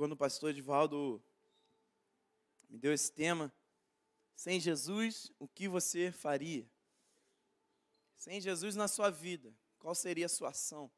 quando 0.00 0.12
o 0.12 0.16
pastor 0.16 0.48
Edivaldo 0.48 1.22
me 2.70 2.78
deu 2.78 2.90
esse 2.90 3.12
tema, 3.12 3.52
sem 4.34 4.58
Jesus, 4.58 5.30
o 5.38 5.46
que 5.46 5.68
você 5.68 6.10
faria? 6.10 6.66
Sem 8.16 8.40
Jesus 8.40 8.74
na 8.74 8.88
sua 8.88 9.10
vida, 9.10 9.54
qual 9.78 9.94
seria 9.94 10.24
a 10.24 10.28
sua 10.30 10.48
ação? 10.48 10.90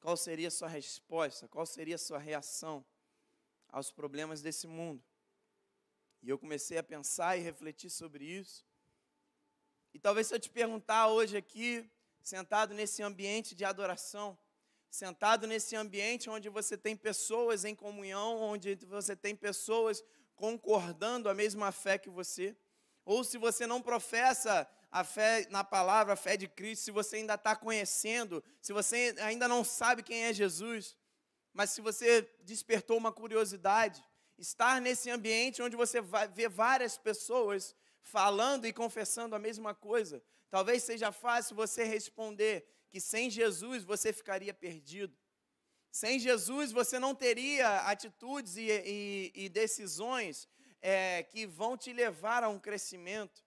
Qual 0.00 0.16
seria 0.16 0.48
a 0.48 0.50
sua 0.50 0.66
resposta? 0.66 1.46
Qual 1.46 1.66
seria 1.66 1.96
a 1.96 1.98
sua 1.98 2.18
reação 2.18 2.82
aos 3.68 3.92
problemas 3.92 4.40
desse 4.40 4.66
mundo? 4.66 5.04
E 6.22 6.30
eu 6.30 6.38
comecei 6.38 6.78
a 6.78 6.82
pensar 6.82 7.36
e 7.36 7.42
refletir 7.42 7.90
sobre 7.90 8.24
isso. 8.24 8.64
E 9.92 9.98
talvez 9.98 10.26
se 10.26 10.34
eu 10.34 10.40
te 10.40 10.48
perguntar 10.48 11.08
hoje 11.08 11.36
aqui, 11.36 11.86
sentado 12.22 12.72
nesse 12.72 13.02
ambiente 13.02 13.54
de 13.54 13.62
adoração, 13.62 14.38
sentado 14.90 15.46
nesse 15.46 15.76
ambiente 15.76 16.28
onde 16.28 16.48
você 16.48 16.76
tem 16.76 16.96
pessoas 16.96 17.64
em 17.64 17.74
comunhão, 17.74 18.38
onde 18.42 18.74
você 18.86 19.14
tem 19.14 19.36
pessoas 19.36 20.02
concordando 20.34 21.28
a 21.28 21.34
mesma 21.34 21.70
fé 21.70 21.96
que 21.96 22.10
você, 22.10 22.56
ou 23.04 23.22
se 23.22 23.38
você 23.38 23.66
não 23.66 23.80
professa 23.80 24.68
a 24.90 25.04
fé 25.04 25.46
na 25.50 25.62
palavra, 25.62 26.14
a 26.14 26.16
fé 26.16 26.36
de 26.36 26.48
Cristo, 26.48 26.84
se 26.84 26.90
você 26.90 27.16
ainda 27.16 27.34
está 27.34 27.54
conhecendo, 27.54 28.42
se 28.60 28.72
você 28.72 29.14
ainda 29.20 29.46
não 29.46 29.62
sabe 29.62 30.02
quem 30.02 30.24
é 30.24 30.32
Jesus, 30.32 30.96
mas 31.52 31.70
se 31.70 31.80
você 31.80 32.28
despertou 32.40 32.96
uma 32.96 33.12
curiosidade, 33.12 34.04
estar 34.36 34.80
nesse 34.80 35.10
ambiente 35.10 35.62
onde 35.62 35.76
você 35.76 36.00
vai 36.00 36.26
ver 36.26 36.48
várias 36.48 36.98
pessoas 36.98 37.76
falando 38.00 38.66
e 38.66 38.72
confessando 38.72 39.36
a 39.36 39.38
mesma 39.38 39.74
coisa, 39.74 40.22
talvez 40.50 40.82
seja 40.82 41.12
fácil 41.12 41.54
você 41.54 41.84
responder 41.84 42.66
que 42.90 43.00
sem 43.00 43.30
Jesus 43.30 43.84
você 43.84 44.12
ficaria 44.12 44.52
perdido. 44.52 45.16
Sem 45.90 46.18
Jesus, 46.18 46.70
você 46.70 46.98
não 46.98 47.14
teria 47.14 47.78
atitudes 47.80 48.56
e, 48.56 48.66
e, 48.68 49.32
e 49.34 49.48
decisões 49.48 50.48
é, 50.80 51.22
que 51.24 51.46
vão 51.46 51.76
te 51.76 51.92
levar 51.92 52.44
a 52.44 52.48
um 52.48 52.58
crescimento. 52.58 53.44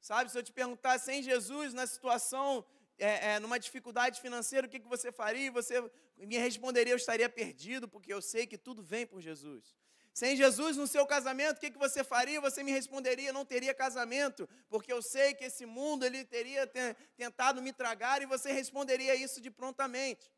Sabe, 0.00 0.30
se 0.30 0.38
eu 0.38 0.42
te 0.42 0.52
perguntar, 0.52 0.98
sem 0.98 1.22
Jesus, 1.22 1.72
na 1.74 1.86
situação, 1.86 2.64
é, 2.98 3.34
é, 3.34 3.38
numa 3.38 3.58
dificuldade 3.58 4.20
financeira, 4.20 4.66
o 4.66 4.70
que, 4.70 4.80
que 4.80 4.88
você 4.88 5.12
faria? 5.12 5.50
Você 5.52 5.80
me 6.16 6.36
responderia, 6.38 6.92
eu 6.92 6.96
estaria 6.96 7.28
perdido, 7.28 7.88
porque 7.88 8.12
eu 8.12 8.20
sei 8.20 8.46
que 8.46 8.58
tudo 8.58 8.82
vem 8.82 9.06
por 9.06 9.20
Jesus. 9.20 9.76
Sem 10.12 10.36
Jesus 10.36 10.76
no 10.76 10.86
seu 10.86 11.06
casamento, 11.06 11.56
o 11.56 11.60
que, 11.60 11.70
que 11.70 11.78
você 11.78 12.04
faria? 12.04 12.40
Você 12.40 12.62
me 12.62 12.70
responderia, 12.70 13.32
não 13.32 13.46
teria 13.46 13.72
casamento, 13.72 14.46
porque 14.68 14.92
eu 14.92 15.00
sei 15.00 15.32
que 15.32 15.44
esse 15.44 15.64
mundo 15.64 16.04
ele 16.04 16.22
teria 16.24 16.70
tentado 17.16 17.62
me 17.62 17.72
tragar 17.72 18.20
e 18.20 18.26
você 18.26 18.52
responderia 18.52 19.14
isso 19.14 19.40
de 19.40 19.50
prontamente. 19.50 20.30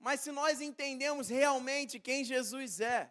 Mas 0.00 0.20
se 0.20 0.32
nós 0.32 0.60
entendemos 0.60 1.28
realmente 1.28 2.00
quem 2.00 2.24
Jesus 2.24 2.80
é, 2.80 3.10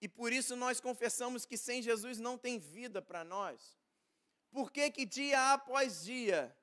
e 0.00 0.08
por 0.08 0.32
isso 0.32 0.54
nós 0.56 0.80
confessamos 0.80 1.44
que 1.46 1.56
sem 1.56 1.82
Jesus 1.82 2.18
não 2.18 2.36
tem 2.36 2.58
vida 2.58 3.00
para 3.00 3.24
nós, 3.24 3.78
por 4.50 4.70
que 4.70 4.90
que 4.90 5.06
dia 5.06 5.52
após 5.52 6.04
dia, 6.04 6.54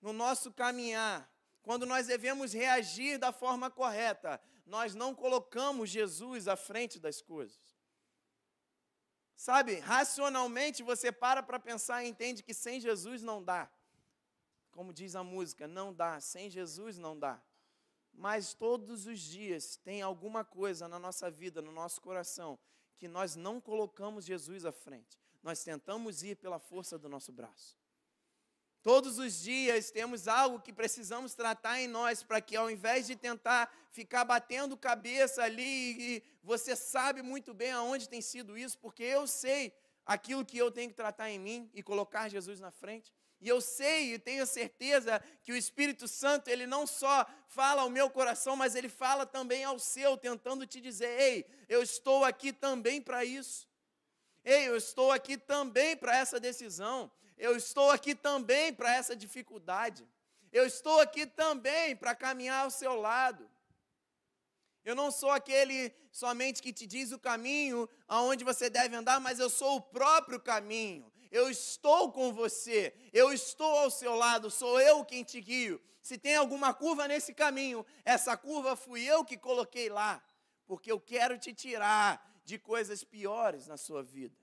no 0.00 0.12
nosso 0.12 0.52
caminhar, 0.52 1.30
quando 1.62 1.84
nós 1.84 2.06
devemos 2.06 2.52
reagir 2.52 3.18
da 3.18 3.32
forma 3.32 3.70
correta, 3.70 4.40
nós 4.68 4.94
não 4.94 5.14
colocamos 5.14 5.90
Jesus 5.90 6.46
à 6.46 6.56
frente 6.56 6.98
das 7.00 7.20
coisas? 7.20 7.76
Sabe, 9.34 9.78
racionalmente 9.80 10.82
você 10.82 11.10
para 11.10 11.42
para 11.42 11.58
pensar 11.58 12.04
e 12.04 12.08
entende 12.08 12.42
que 12.42 12.54
sem 12.54 12.80
Jesus 12.80 13.22
não 13.22 13.42
dá. 13.42 13.70
Como 14.70 14.92
diz 14.92 15.16
a 15.16 15.24
música, 15.24 15.66
não 15.66 15.92
dá, 15.92 16.20
sem 16.20 16.48
Jesus 16.48 16.98
não 16.98 17.18
dá 17.18 17.42
mas 18.18 18.52
todos 18.52 19.06
os 19.06 19.20
dias 19.20 19.76
tem 19.76 20.02
alguma 20.02 20.44
coisa 20.44 20.88
na 20.88 20.98
nossa 20.98 21.30
vida, 21.30 21.62
no 21.62 21.70
nosso 21.70 22.00
coração, 22.00 22.58
que 22.98 23.06
nós 23.06 23.36
não 23.36 23.60
colocamos 23.60 24.24
Jesus 24.24 24.64
à 24.64 24.72
frente. 24.72 25.16
Nós 25.40 25.62
tentamos 25.62 26.24
ir 26.24 26.34
pela 26.36 26.58
força 26.58 26.98
do 26.98 27.08
nosso 27.08 27.30
braço. 27.30 27.78
Todos 28.88 29.18
os 29.18 29.42
dias 29.42 29.90
temos 29.90 30.26
algo 30.26 30.62
que 30.62 30.72
precisamos 30.72 31.34
tratar 31.34 31.78
em 31.78 31.86
nós, 31.86 32.22
para 32.22 32.40
que 32.40 32.56
ao 32.56 32.70
invés 32.70 33.06
de 33.06 33.14
tentar 33.14 33.70
ficar 33.90 34.24
batendo 34.24 34.78
cabeça 34.78 35.42
ali, 35.42 36.00
e 36.00 36.22
você 36.42 36.74
sabe 36.74 37.20
muito 37.20 37.52
bem 37.52 37.70
aonde 37.70 38.08
tem 38.08 38.22
sido 38.22 38.56
isso, 38.56 38.78
porque 38.78 39.02
eu 39.02 39.26
sei 39.26 39.74
aquilo 40.06 40.42
que 40.42 40.56
eu 40.56 40.70
tenho 40.70 40.88
que 40.88 40.96
tratar 40.96 41.28
em 41.28 41.38
mim 41.38 41.70
e 41.74 41.82
colocar 41.82 42.30
Jesus 42.30 42.60
na 42.60 42.70
frente. 42.70 43.12
E 43.42 43.46
eu 43.46 43.60
sei 43.60 44.14
e 44.14 44.18
tenho 44.18 44.46
certeza 44.46 45.22
que 45.42 45.52
o 45.52 45.56
Espírito 45.56 46.08
Santo, 46.08 46.48
ele 46.48 46.66
não 46.66 46.86
só 46.86 47.26
fala 47.46 47.82
ao 47.82 47.90
meu 47.90 48.08
coração, 48.08 48.56
mas 48.56 48.74
ele 48.74 48.88
fala 48.88 49.26
também 49.26 49.64
ao 49.64 49.78
seu, 49.78 50.16
tentando 50.16 50.66
te 50.66 50.80
dizer: 50.80 51.10
ei, 51.20 51.46
eu 51.68 51.82
estou 51.82 52.24
aqui 52.24 52.54
também 52.54 53.02
para 53.02 53.22
isso. 53.22 53.68
Ei, 54.42 54.66
eu 54.66 54.78
estou 54.78 55.12
aqui 55.12 55.36
também 55.36 55.94
para 55.94 56.16
essa 56.16 56.40
decisão. 56.40 57.12
Eu 57.38 57.56
estou 57.56 57.90
aqui 57.90 58.14
também 58.14 58.72
para 58.72 58.94
essa 58.94 59.14
dificuldade. 59.14 60.06
Eu 60.52 60.66
estou 60.66 61.00
aqui 61.00 61.26
também 61.26 61.94
para 61.96 62.14
caminhar 62.14 62.64
ao 62.64 62.70
seu 62.70 62.94
lado. 62.94 63.48
Eu 64.84 64.94
não 64.94 65.10
sou 65.10 65.30
aquele 65.30 65.92
somente 66.10 66.62
que 66.62 66.72
te 66.72 66.86
diz 66.86 67.12
o 67.12 67.18
caminho 67.18 67.88
aonde 68.06 68.44
você 68.44 68.68
deve 68.70 68.96
andar, 68.96 69.20
mas 69.20 69.38
eu 69.38 69.50
sou 69.50 69.76
o 69.76 69.80
próprio 69.80 70.40
caminho 70.40 71.10
eu 71.30 71.50
estou 71.50 72.10
com 72.10 72.32
você, 72.32 72.94
eu 73.12 73.32
estou 73.32 73.78
ao 73.78 73.90
seu 73.90 74.14
lado, 74.14 74.50
sou 74.50 74.80
eu 74.80 75.04
quem 75.04 75.22
te 75.22 75.40
guio. 75.40 75.80
Se 76.02 76.16
tem 76.16 76.36
alguma 76.36 76.72
curva 76.72 77.06
nesse 77.06 77.34
caminho, 77.34 77.84
essa 78.04 78.36
curva 78.36 78.74
fui 78.74 79.02
eu 79.02 79.24
que 79.24 79.36
coloquei 79.36 79.90
lá, 79.90 80.22
porque 80.66 80.90
eu 80.90 80.98
quero 80.98 81.38
te 81.38 81.52
tirar 81.52 82.40
de 82.44 82.58
coisas 82.58 83.04
piores 83.04 83.66
na 83.66 83.76
sua 83.76 84.02
vida. 84.02 84.34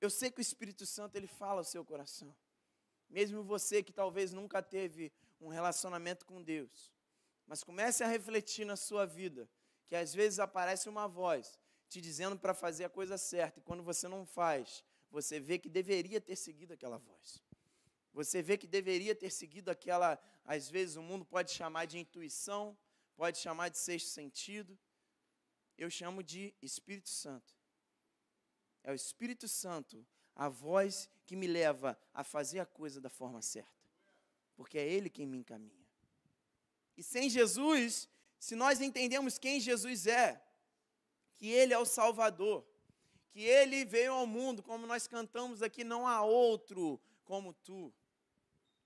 Eu 0.00 0.08
sei 0.08 0.30
que 0.30 0.40
o 0.40 0.42
Espírito 0.42 0.86
Santo 0.86 1.16
ele 1.16 1.26
fala 1.26 1.60
ao 1.60 1.64
seu 1.64 1.84
coração. 1.84 2.34
Mesmo 3.08 3.42
você 3.42 3.82
que 3.82 3.92
talvez 3.92 4.32
nunca 4.32 4.62
teve 4.62 5.12
um 5.40 5.48
relacionamento 5.48 6.24
com 6.24 6.42
Deus, 6.42 6.92
mas 7.46 7.64
comece 7.64 8.04
a 8.04 8.06
refletir 8.06 8.64
na 8.64 8.76
sua 8.76 9.04
vida, 9.04 9.48
que 9.88 9.96
às 9.96 10.14
vezes 10.14 10.38
aparece 10.38 10.88
uma 10.88 11.08
voz 11.08 11.58
te 11.88 12.00
dizendo 12.00 12.38
para 12.38 12.54
fazer 12.54 12.84
a 12.84 12.88
coisa 12.88 13.18
certa, 13.18 13.58
e 13.58 13.62
quando 13.62 13.82
você 13.82 14.06
não 14.06 14.24
faz, 14.24 14.84
você 15.10 15.40
vê 15.40 15.58
que 15.58 15.68
deveria 15.68 16.20
ter 16.20 16.36
seguido 16.36 16.72
aquela 16.72 16.98
voz. 16.98 17.42
Você 18.12 18.40
vê 18.40 18.56
que 18.56 18.66
deveria 18.66 19.14
ter 19.14 19.30
seguido 19.30 19.70
aquela, 19.70 20.18
às 20.44 20.68
vezes 20.70 20.94
o 20.96 21.02
mundo 21.02 21.24
pode 21.24 21.50
chamar 21.50 21.86
de 21.86 21.98
intuição, 21.98 22.78
pode 23.16 23.38
chamar 23.38 23.68
de 23.70 23.78
sexto 23.78 24.08
sentido. 24.08 24.78
Eu 25.76 25.90
chamo 25.90 26.22
de 26.22 26.54
Espírito 26.62 27.08
Santo. 27.08 27.59
É 28.82 28.90
o 28.92 28.94
Espírito 28.94 29.46
Santo, 29.48 30.06
a 30.34 30.48
voz 30.48 31.08
que 31.26 31.36
me 31.36 31.46
leva 31.46 31.98
a 32.12 32.24
fazer 32.24 32.60
a 32.60 32.66
coisa 32.66 33.00
da 33.00 33.08
forma 33.08 33.42
certa. 33.42 33.70
Porque 34.56 34.78
é 34.78 34.86
Ele 34.86 35.10
quem 35.10 35.26
me 35.26 35.38
encaminha. 35.38 35.86
E 36.96 37.02
sem 37.02 37.30
Jesus, 37.30 38.08
se 38.38 38.54
nós 38.54 38.80
entendemos 38.80 39.38
quem 39.38 39.60
Jesus 39.60 40.06
é, 40.06 40.42
que 41.36 41.48
Ele 41.48 41.72
é 41.72 41.78
o 41.78 41.84
Salvador, 41.86 42.66
que 43.30 43.44
ele 43.44 43.84
veio 43.84 44.12
ao 44.12 44.26
mundo, 44.26 44.62
como 44.62 44.86
nós 44.86 45.06
cantamos 45.06 45.62
aqui, 45.62 45.84
não 45.84 46.06
há 46.06 46.22
outro 46.22 47.00
como 47.24 47.52
tu. 47.52 47.92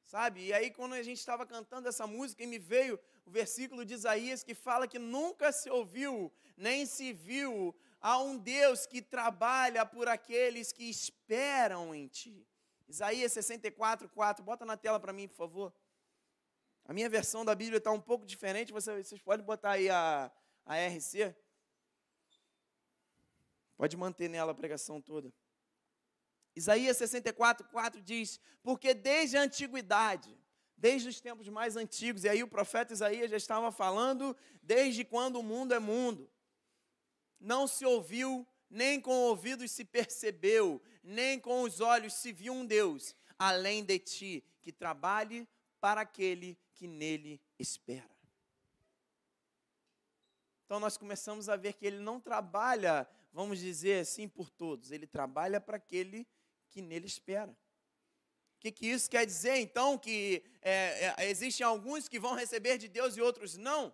Sabe? 0.03 0.47
E 0.47 0.53
aí, 0.53 0.71
quando 0.71 0.93
a 0.93 1.03
gente 1.03 1.19
estava 1.19 1.47
cantando 1.47 1.89
essa 1.89 2.07
música, 2.07 2.43
e 2.43 2.47
me 2.47 2.59
veio 2.59 3.01
o 3.25 3.31
versículo 3.31 3.85
de 3.85 3.95
Isaías 3.95 4.45
que 4.45 4.55
fala 4.55 4.87
que 4.87 4.99
nunca 4.99 5.51
se 5.51 5.71
ouviu, 5.71 6.31
nem 6.57 6.85
se 6.85 7.13
viu, 7.13 7.75
a 8.05 8.19
um 8.19 8.37
Deus 8.37 8.85
que 8.85 9.01
trabalha 9.01 9.87
por 9.87 10.09
aqueles 10.09 10.71
que 10.71 10.85
esperam 10.91 11.95
em 11.95 12.07
ti. 12.07 12.47
Isaías 12.87 13.33
64, 13.33 14.11
4. 14.11 14.45
Bota 14.45 14.67
na 14.67 14.77
tela 14.77 15.01
para 15.01 15.11
mim, 15.11 15.27
por 15.27 15.37
favor. 15.37 15.75
A 16.85 16.93
minha 16.93 17.09
versão 17.09 17.47
da 17.47 17.55
Bíblia 17.55 17.79
está 17.79 17.91
um 17.91 18.01
pouco 18.03 18.27
diferente, 18.27 18.75
vocês 18.75 19.23
podem 19.23 19.43
botar 19.43 19.71
aí 19.71 19.89
a, 19.89 20.31
a 20.67 20.75
RC. 20.87 21.35
Pode 23.75 23.97
manter 23.97 24.29
nela 24.29 24.53
a 24.53 24.55
pregação 24.55 25.01
toda. 25.01 25.33
Isaías 26.55 26.99
64, 26.99 27.67
4 27.69 28.03
diz: 28.03 28.39
Porque 28.63 28.93
desde 28.93 29.39
a 29.39 29.41
antiguidade, 29.41 30.39
desde 30.77 31.09
os 31.09 31.23
tempos 31.23 31.49
mais 31.49 31.75
antigos, 31.75 32.25
e 32.25 32.29
aí 32.29 32.43
o 32.43 32.49
profeta 32.49 32.93
Isaías 32.93 33.31
já 33.31 33.39
estava 33.39 33.73
falando, 33.73 34.37
desde 34.63 35.07
quando 35.07 35.37
o 35.37 35.43
mundo 35.43 35.73
é 35.73 35.79
mundo, 35.79 36.31
não 37.45 37.67
se 37.67 37.85
ouviu, 37.85 38.47
nem 38.69 39.01
com 39.01 39.13
ouvidos 39.13 39.71
se 39.71 39.85
percebeu, 39.85 40.83
nem 41.03 41.39
com 41.39 41.63
os 41.63 41.81
olhos 41.81 42.15
se 42.15 42.33
viu 42.33 42.53
um 42.53 42.67
Deus, 42.67 43.15
além 43.39 43.85
de 43.85 43.99
ti, 43.99 44.45
que 44.63 44.73
trabalhe 44.73 45.47
para 45.81 46.01
aquele 46.01 46.59
que 46.73 46.89
nele 46.89 47.41
espera. 47.59 48.11
Então 50.65 50.81
nós 50.81 50.97
começamos 50.97 51.49
a 51.49 51.57
ver 51.57 51.75
que 51.75 51.87
ele 51.87 51.99
não 51.99 52.19
trabalha 52.19 53.09
vamos 53.35 53.59
dizer 53.59 54.03
assim, 54.03 54.29
por 54.29 54.49
todos. 54.49 54.93
Ele 54.93 55.09
trabalha 55.09 55.61
para 55.61 55.77
aquele 55.77 56.27
que 56.71 56.81
nele 56.81 57.07
espera. 57.07 57.51
O 57.51 58.61
que, 58.61 58.71
que 58.71 58.87
isso 58.87 59.11
quer 59.11 59.27
dizer, 59.27 59.57
então? 59.59 59.99
Que 59.99 60.43
é, 60.63 61.13
é, 61.19 61.29
existem 61.29 61.67
alguns 61.67 62.09
que 62.09 62.19
vão 62.19 62.35
receber 62.35 62.79
de 62.79 62.89
Deus 62.89 63.17
e 63.17 63.21
outros 63.21 63.57
não? 63.59 63.93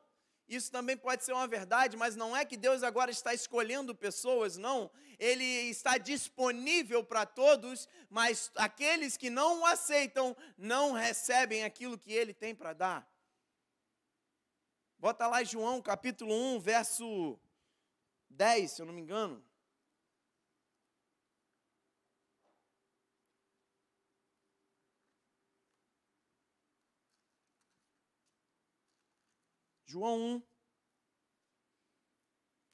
Isso 0.51 0.69
também 0.73 0.97
pode 0.97 1.23
ser 1.23 1.33
uma 1.33 1.47
verdade, 1.47 1.97
mas 1.97 2.17
não 2.17 2.37
é 2.37 2.45
que 2.45 2.57
Deus 2.57 2.83
agora 2.83 3.13
está 3.13 3.33
escolhendo 3.33 3.95
pessoas, 3.95 4.57
não. 4.57 4.91
Ele 5.17 5.45
está 5.45 5.97
disponível 5.97 7.05
para 7.05 7.25
todos, 7.25 7.89
mas 8.09 8.51
aqueles 8.57 9.17
que 9.17 9.31
não 9.31 9.61
o 9.61 9.67
aceitam 9.67 10.37
não 10.59 10.91
recebem 10.91 11.63
aquilo 11.63 11.97
que 11.97 12.13
ele 12.13 12.35
tem 12.35 12.53
para 12.53 12.73
dar. 12.73 13.09
Bota 14.99 15.29
lá 15.29 15.45
João 15.45 15.81
capítulo 15.81 16.35
1, 16.57 16.59
verso 16.59 17.39
10, 18.29 18.73
se 18.73 18.83
eu 18.83 18.87
não 18.87 18.93
me 18.93 19.03
engano. 19.03 19.41
João 29.91 30.21
1, 30.21 30.43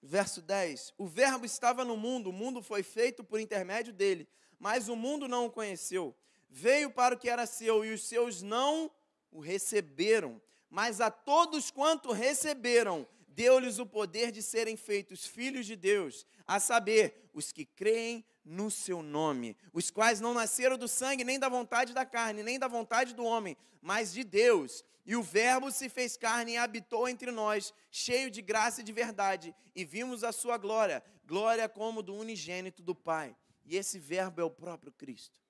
verso 0.02 0.42
10. 0.42 0.92
O 0.98 1.06
Verbo 1.06 1.46
estava 1.46 1.82
no 1.82 1.96
mundo, 1.96 2.28
o 2.28 2.32
mundo 2.32 2.62
foi 2.62 2.82
feito 2.82 3.24
por 3.24 3.40
intermédio 3.40 3.90
dele, 3.90 4.28
mas 4.58 4.90
o 4.90 4.94
mundo 4.94 5.26
não 5.26 5.46
o 5.46 5.50
conheceu. 5.50 6.14
Veio 6.46 6.90
para 6.90 7.14
o 7.14 7.18
que 7.18 7.30
era 7.30 7.46
seu 7.46 7.86
e 7.86 7.94
os 7.94 8.06
seus 8.06 8.42
não 8.42 8.90
o 9.32 9.40
receberam. 9.40 10.42
Mas 10.68 11.00
a 11.00 11.10
todos 11.10 11.70
quanto 11.70 12.12
receberam, 12.12 13.08
deu-lhes 13.28 13.78
o 13.78 13.86
poder 13.86 14.30
de 14.30 14.42
serem 14.42 14.76
feitos 14.76 15.26
filhos 15.26 15.64
de 15.64 15.74
Deus, 15.74 16.26
a 16.46 16.60
saber, 16.60 17.30
os 17.32 17.50
que 17.50 17.64
creem 17.64 18.22
no 18.44 18.70
seu 18.70 19.02
nome, 19.02 19.56
os 19.72 19.90
quais 19.90 20.20
não 20.20 20.34
nasceram 20.34 20.76
do 20.76 20.86
sangue, 20.86 21.24
nem 21.24 21.38
da 21.38 21.48
vontade 21.48 21.94
da 21.94 22.04
carne, 22.04 22.42
nem 22.42 22.58
da 22.58 22.68
vontade 22.68 23.14
do 23.14 23.24
homem, 23.24 23.56
mas 23.80 24.12
de 24.12 24.22
Deus. 24.22 24.84
E 25.06 25.14
o 25.14 25.22
Verbo 25.22 25.70
se 25.70 25.88
fez 25.88 26.16
carne 26.16 26.52
e 26.52 26.56
habitou 26.56 27.08
entre 27.08 27.30
nós, 27.30 27.72
cheio 27.92 28.28
de 28.28 28.42
graça 28.42 28.80
e 28.80 28.84
de 28.84 28.92
verdade, 28.92 29.54
e 29.72 29.84
vimos 29.84 30.24
a 30.24 30.32
sua 30.32 30.58
glória, 30.58 31.02
glória 31.24 31.68
como 31.68 32.02
do 32.02 32.12
unigênito 32.12 32.82
do 32.82 32.92
Pai. 32.92 33.36
E 33.64 33.76
esse 33.76 34.00
Verbo 34.00 34.40
é 34.40 34.44
o 34.44 34.50
próprio 34.50 34.90
Cristo. 34.90 35.40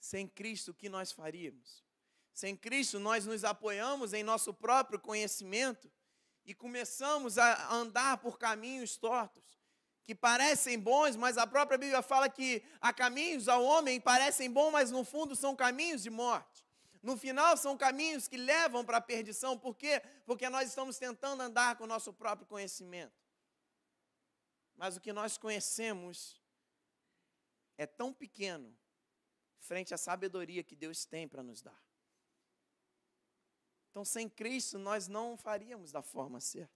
Sem 0.00 0.26
Cristo, 0.26 0.72
o 0.72 0.74
que 0.74 0.88
nós 0.88 1.12
faríamos? 1.12 1.84
Sem 2.34 2.56
Cristo, 2.56 2.98
nós 2.98 3.26
nos 3.26 3.44
apoiamos 3.44 4.12
em 4.12 4.24
nosso 4.24 4.52
próprio 4.52 4.98
conhecimento 4.98 5.90
e 6.44 6.54
começamos 6.54 7.38
a 7.38 7.72
andar 7.72 8.18
por 8.18 8.38
caminhos 8.38 8.96
tortos, 8.96 9.60
que 10.02 10.14
parecem 10.14 10.78
bons, 10.78 11.14
mas 11.14 11.38
a 11.38 11.46
própria 11.46 11.78
Bíblia 11.78 12.02
fala 12.02 12.28
que 12.28 12.62
há 12.80 12.92
caminhos 12.92 13.46
ao 13.48 13.62
homem 13.62 14.00
parecem 14.00 14.50
bons, 14.50 14.72
mas 14.72 14.90
no 14.90 15.04
fundo 15.04 15.36
são 15.36 15.54
caminhos 15.54 16.02
de 16.02 16.10
morte. 16.10 16.67
No 17.02 17.16
final, 17.16 17.56
são 17.56 17.76
caminhos 17.76 18.26
que 18.28 18.36
levam 18.36 18.84
para 18.84 18.98
a 18.98 19.00
perdição. 19.00 19.58
Por 19.58 19.76
quê? 19.76 20.00
Porque 20.24 20.48
nós 20.48 20.68
estamos 20.68 20.98
tentando 20.98 21.42
andar 21.42 21.76
com 21.76 21.84
o 21.84 21.86
nosso 21.86 22.12
próprio 22.12 22.46
conhecimento. 22.46 23.14
Mas 24.76 24.96
o 24.96 25.00
que 25.00 25.12
nós 25.12 25.36
conhecemos 25.36 26.40
é 27.76 27.86
tão 27.86 28.12
pequeno 28.12 28.76
frente 29.58 29.92
à 29.92 29.98
sabedoria 29.98 30.62
que 30.62 30.76
Deus 30.76 31.04
tem 31.04 31.28
para 31.28 31.42
nos 31.42 31.60
dar. 31.62 31.80
Então, 33.90 34.04
sem 34.04 34.28
Cristo, 34.28 34.78
nós 34.78 35.08
não 35.08 35.36
faríamos 35.36 35.90
da 35.90 36.02
forma 36.02 36.40
certa. 36.40 36.72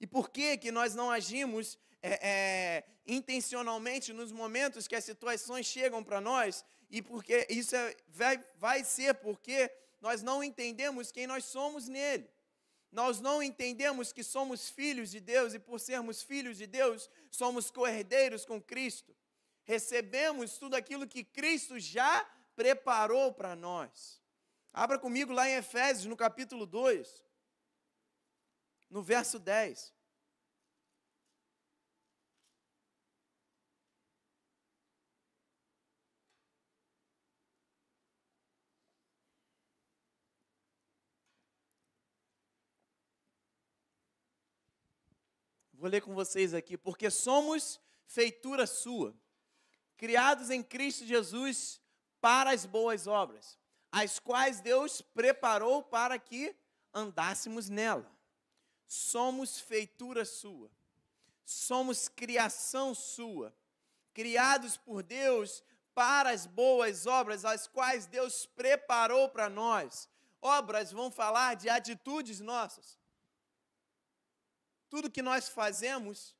E 0.00 0.06
por 0.06 0.30
que, 0.30 0.58
que 0.58 0.70
nós 0.70 0.94
não 0.94 1.10
agimos 1.10 1.78
é, 2.02 2.28
é, 2.28 2.84
intencionalmente 3.06 4.12
nos 4.12 4.30
momentos 4.30 4.86
que 4.86 4.94
as 4.94 5.04
situações 5.04 5.66
chegam 5.66 6.04
para 6.04 6.20
nós 6.20 6.64
e 6.90 7.02
porque 7.02 7.46
isso 7.50 7.74
é, 7.74 7.96
vai, 8.08 8.44
vai 8.56 8.84
ser 8.84 9.14
porque 9.14 9.70
nós 10.00 10.22
não 10.22 10.42
entendemos 10.42 11.10
quem 11.10 11.26
nós 11.26 11.44
somos 11.44 11.88
nele. 11.88 12.30
Nós 12.92 13.20
não 13.20 13.42
entendemos 13.42 14.12
que 14.12 14.22
somos 14.22 14.70
filhos 14.70 15.10
de 15.10 15.20
Deus 15.20 15.52
e 15.52 15.58
por 15.58 15.80
sermos 15.80 16.22
filhos 16.22 16.56
de 16.56 16.66
Deus, 16.66 17.10
somos 17.30 17.70
co-herdeiros 17.70 18.44
com 18.44 18.62
Cristo. 18.62 19.14
Recebemos 19.64 20.56
tudo 20.58 20.76
aquilo 20.76 21.06
que 21.06 21.24
Cristo 21.24 21.78
já 21.78 22.24
preparou 22.54 23.32
para 23.32 23.56
nós. 23.56 24.22
Abra 24.72 24.98
comigo 24.98 25.32
lá 25.32 25.48
em 25.48 25.56
Efésios, 25.56 26.06
no 26.06 26.16
capítulo 26.16 26.66
2, 26.66 27.24
no 28.88 29.02
verso 29.02 29.38
10. 29.38 29.95
Vou 45.86 45.90
ler 45.92 46.00
com 46.00 46.14
vocês 46.14 46.52
aqui, 46.52 46.76
porque 46.76 47.08
somos 47.08 47.80
feitura 48.08 48.66
sua, 48.66 49.14
criados 49.96 50.50
em 50.50 50.60
Cristo 50.60 51.06
Jesus 51.06 51.80
para 52.20 52.50
as 52.50 52.66
boas 52.66 53.06
obras, 53.06 53.56
as 53.92 54.18
quais 54.18 54.60
Deus 54.60 55.00
preparou 55.00 55.84
para 55.84 56.18
que 56.18 56.56
andássemos 56.92 57.68
nela. 57.68 58.10
Somos 58.88 59.60
feitura 59.60 60.24
sua, 60.24 60.68
somos 61.44 62.08
criação 62.08 62.92
sua, 62.92 63.54
criados 64.12 64.76
por 64.76 65.04
Deus 65.04 65.62
para 65.94 66.30
as 66.30 66.46
boas 66.46 67.06
obras, 67.06 67.44
as 67.44 67.68
quais 67.68 68.06
Deus 68.06 68.44
preparou 68.44 69.28
para 69.28 69.48
nós. 69.48 70.08
Obras 70.42 70.90
vão 70.90 71.12
falar 71.12 71.54
de 71.54 71.68
atitudes 71.68 72.40
nossas 72.40 72.98
tudo 74.88 75.10
que 75.10 75.22
nós 75.22 75.48
fazemos 75.48 76.34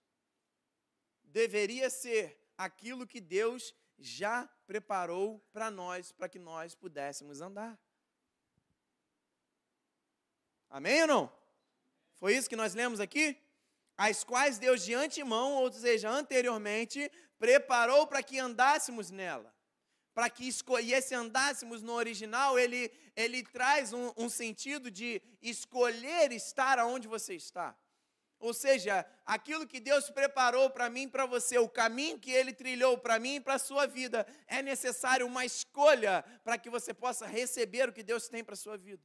deveria 1.24 1.90
ser 1.90 2.40
aquilo 2.56 3.06
que 3.06 3.20
Deus 3.20 3.74
já 3.98 4.48
preparou 4.66 5.40
para 5.52 5.70
nós, 5.70 6.12
para 6.12 6.28
que 6.28 6.38
nós 6.38 6.74
pudéssemos 6.74 7.40
andar. 7.40 7.78
Amém 10.68 11.02
ou 11.02 11.06
não? 11.06 11.32
Foi 12.14 12.34
isso 12.34 12.48
que 12.48 12.56
nós 12.56 12.74
lemos 12.74 13.00
aqui? 13.00 13.36
As 13.96 14.24
quais 14.24 14.58
Deus 14.58 14.84
de 14.84 14.94
antemão, 14.94 15.54
ou 15.54 15.72
seja, 15.72 16.10
anteriormente, 16.10 17.10
preparou 17.38 18.06
para 18.06 18.22
que 18.22 18.38
andássemos 18.38 19.10
nela. 19.10 19.54
Para 20.12 20.30
que 20.30 20.48
escolhesse 20.48 21.14
andássemos 21.14 21.82
no 21.82 21.92
original, 21.92 22.58
ele, 22.58 22.90
ele 23.14 23.42
traz 23.42 23.92
um, 23.92 24.12
um 24.16 24.28
sentido 24.28 24.90
de 24.90 25.22
escolher 25.42 26.32
estar 26.32 26.78
aonde 26.78 27.06
você 27.06 27.34
está. 27.34 27.76
Ou 28.38 28.52
seja, 28.52 29.06
aquilo 29.24 29.66
que 29.66 29.80
Deus 29.80 30.10
preparou 30.10 30.68
para 30.68 30.90
mim 30.90 31.08
para 31.08 31.24
você, 31.24 31.58
o 31.58 31.68
caminho 31.68 32.18
que 32.18 32.30
Ele 32.30 32.52
trilhou 32.52 32.98
para 32.98 33.18
mim 33.18 33.36
e 33.36 33.40
para 33.40 33.54
a 33.54 33.58
sua 33.58 33.86
vida, 33.86 34.26
é 34.46 34.62
necessário 34.62 35.26
uma 35.26 35.44
escolha 35.44 36.24
para 36.44 36.58
que 36.58 36.68
você 36.68 36.92
possa 36.92 37.26
receber 37.26 37.88
o 37.88 37.92
que 37.92 38.02
Deus 38.02 38.28
tem 38.28 38.44
para 38.44 38.54
a 38.54 38.56
sua 38.56 38.76
vida. 38.76 39.02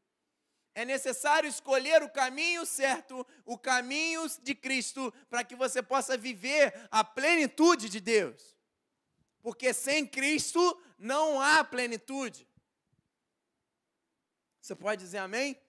É 0.74 0.86
necessário 0.86 1.50
escolher 1.50 2.02
o 2.02 2.10
caminho 2.10 2.66
certo, 2.66 3.26
o 3.46 3.58
caminho 3.58 4.26
de 4.42 4.56
Cristo, 4.56 5.14
para 5.30 5.44
que 5.44 5.56
você 5.56 5.82
possa 5.82 6.18
viver 6.18 6.74
a 6.90 7.04
plenitude 7.04 7.90
de 7.90 8.00
Deus. 8.00 8.56
Porque 9.42 9.74
sem 9.74 10.06
Cristo 10.06 10.82
não 10.98 11.42
há 11.42 11.64
plenitude. 11.64 12.48
Você 14.62 14.76
pode 14.76 15.02
dizer 15.04 15.18
amém? 15.18 15.60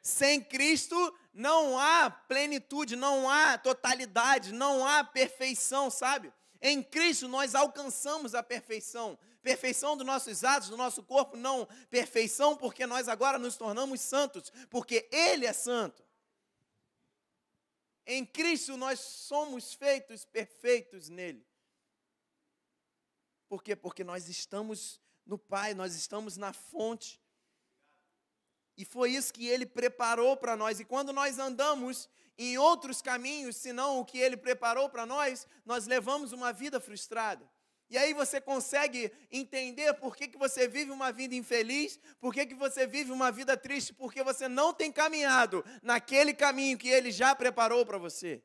Sem 0.00 0.42
Cristo 0.42 0.96
não 1.32 1.78
há 1.78 2.10
plenitude, 2.10 2.94
não 2.94 3.28
há 3.28 3.56
totalidade, 3.56 4.52
não 4.52 4.86
há 4.86 5.02
perfeição, 5.02 5.90
sabe? 5.90 6.32
Em 6.60 6.82
Cristo 6.82 7.26
nós 7.26 7.54
alcançamos 7.54 8.34
a 8.34 8.42
perfeição. 8.42 9.18
Perfeição 9.42 9.96
dos 9.96 10.06
nossos 10.06 10.44
atos, 10.44 10.68
do 10.68 10.76
nosso 10.76 11.02
corpo, 11.02 11.36
não. 11.36 11.66
Perfeição 11.90 12.56
porque 12.56 12.86
nós 12.86 13.08
agora 13.08 13.38
nos 13.38 13.56
tornamos 13.56 14.00
santos, 14.00 14.52
porque 14.70 15.08
Ele 15.10 15.46
é 15.46 15.52
santo. 15.52 16.04
Em 18.06 18.24
Cristo 18.24 18.76
nós 18.76 19.00
somos 19.00 19.74
feitos 19.74 20.24
perfeitos 20.24 21.08
nele. 21.08 21.46
Por 23.48 23.62
quê? 23.62 23.76
Porque 23.76 24.02
nós 24.04 24.28
estamos 24.28 25.00
no 25.24 25.38
Pai, 25.38 25.74
nós 25.74 25.94
estamos 25.94 26.36
na 26.36 26.52
fonte. 26.52 27.21
E 28.76 28.84
foi 28.84 29.10
isso 29.10 29.32
que 29.32 29.46
ele 29.46 29.66
preparou 29.66 30.36
para 30.36 30.56
nós. 30.56 30.80
E 30.80 30.84
quando 30.84 31.12
nós 31.12 31.38
andamos 31.38 32.08
em 32.38 32.56
outros 32.58 33.02
caminhos, 33.02 33.56
senão 33.56 33.98
o 34.00 34.04
que 34.04 34.18
ele 34.18 34.36
preparou 34.36 34.88
para 34.88 35.04
nós, 35.04 35.46
nós 35.64 35.86
levamos 35.86 36.32
uma 36.32 36.52
vida 36.52 36.80
frustrada. 36.80 37.48
E 37.90 37.98
aí 37.98 38.14
você 38.14 38.40
consegue 38.40 39.12
entender 39.30 39.92
por 39.94 40.16
que, 40.16 40.26
que 40.26 40.38
você 40.38 40.66
vive 40.66 40.90
uma 40.90 41.12
vida 41.12 41.34
infeliz, 41.34 42.00
por 42.18 42.32
que, 42.32 42.46
que 42.46 42.54
você 42.54 42.86
vive 42.86 43.12
uma 43.12 43.30
vida 43.30 43.54
triste, 43.54 43.92
porque 43.92 44.22
você 44.22 44.48
não 44.48 44.72
tem 44.72 44.90
caminhado 44.90 45.62
naquele 45.82 46.32
caminho 46.32 46.78
que 46.78 46.88
ele 46.88 47.12
já 47.12 47.34
preparou 47.34 47.84
para 47.84 47.98
você. 47.98 48.42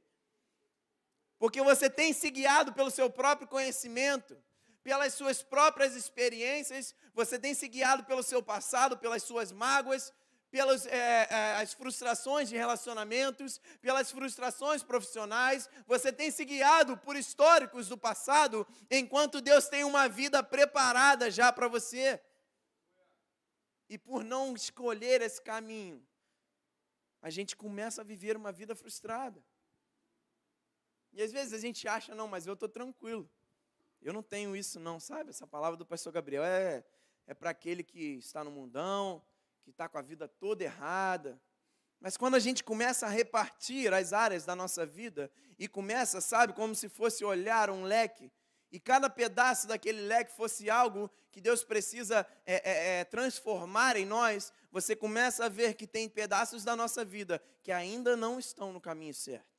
Porque 1.40 1.62
você 1.62 1.90
tem 1.90 2.12
se 2.12 2.30
guiado 2.30 2.74
pelo 2.74 2.92
seu 2.92 3.10
próprio 3.10 3.48
conhecimento, 3.48 4.38
pelas 4.88 5.15
suas 5.15 5.44
próprias 5.44 5.98
experiências, 5.98 6.96
você 7.13 7.38
tem 7.38 7.53
se 7.53 7.67
guiado 7.67 8.06
pelo 8.06 8.24
seu 8.24 8.41
passado, 8.41 8.98
pelas 8.98 9.22
suas 9.22 9.51
mágoas, 9.51 10.13
pelas 10.50 10.86
é, 10.86 11.27
é, 11.29 11.56
as 11.56 11.74
frustrações 11.74 12.48
de 12.48 12.56
relacionamentos, 12.56 13.60
pelas 13.82 14.10
frustrações 14.10 14.84
profissionais, 14.84 15.70
você 15.86 16.10
tem 16.13 16.32
se 16.32 16.46
guiado 16.46 16.96
por 17.00 17.17
históricos 17.17 17.89
do 17.89 17.98
passado, 17.98 18.65
enquanto 18.89 19.41
Deus 19.41 19.67
tem 19.67 19.84
uma 19.84 20.08
vida 20.08 20.41
preparada 20.41 21.29
já 21.29 21.51
para 21.51 21.67
você. 21.67 22.22
E 23.89 23.98
por 23.98 24.24
não 24.24 24.56
escolher 24.56 25.22
esse 25.22 25.41
caminho, 25.41 26.01
a 27.22 27.29
gente 27.29 27.58
começa 27.58 28.00
a 28.00 28.06
viver 28.06 28.38
uma 28.38 28.53
vida 28.53 28.74
frustrada. 28.74 29.44
E 31.12 31.22
às 31.22 31.34
vezes 31.34 31.51
a 31.51 31.60
gente 31.60 31.89
acha, 31.89 32.15
não, 32.15 32.29
mas 32.29 32.48
eu 32.48 32.53
estou 32.53 32.70
tranquilo. 32.70 33.29
Eu 34.01 34.13
não 34.13 34.24
tenho 34.24 34.56
isso, 34.56 34.80
não, 34.80 35.00
sabe? 35.00 35.30
Essa 35.30 35.48
palavra 35.48 35.77
do 35.77 35.86
pastor 35.86 36.13
Gabriel 36.13 36.44
é, 36.44 36.84
é 37.25 37.34
para 37.34 37.50
aquele 37.50 37.84
que 37.84 38.18
está 38.18 38.44
no 38.44 38.51
mundão, 38.51 39.22
que 39.63 39.72
está 39.72 39.89
com 39.89 39.98
a 39.98 40.01
vida 40.01 40.27
toda 40.27 40.63
errada. 40.63 41.42
Mas 42.00 42.16
quando 42.16 42.36
a 42.36 42.39
gente 42.39 42.63
começa 42.63 43.06
a 43.06 43.10
repartir 43.10 43.94
as 43.94 44.13
áreas 44.13 44.46
da 44.46 44.56
nossa 44.56 44.86
vida 44.86 45.32
e 45.58 45.68
começa, 45.68 46.22
sabe, 46.22 46.54
como 46.54 46.75
se 46.75 46.88
fosse 46.88 47.25
olhar 47.25 47.70
um 47.70 47.84
leque, 47.84 48.32
e 48.72 48.80
cada 48.80 49.10
pedaço 49.10 49.68
daquele 49.68 50.01
leque 50.01 50.36
fosse 50.36 50.70
algo 50.70 51.10
que 51.32 51.39
Deus 51.39 51.63
precisa 51.63 52.27
é, 52.46 52.56
é, 52.56 53.00
é, 53.00 53.06
transformar 53.06 53.96
em 53.96 54.06
nós, 54.06 54.51
você 54.72 54.96
começa 54.96 55.46
a 55.46 55.50
ver 55.50 55.74
que 55.75 55.88
tem 55.88 56.10
pedaços 56.10 56.63
da 56.63 56.75
nossa 56.75 57.06
vida 57.06 57.42
que 57.63 57.72
ainda 57.72 58.18
não 58.18 58.38
estão 58.38 58.74
no 58.74 58.82
caminho 58.82 59.13
certo. 59.13 59.57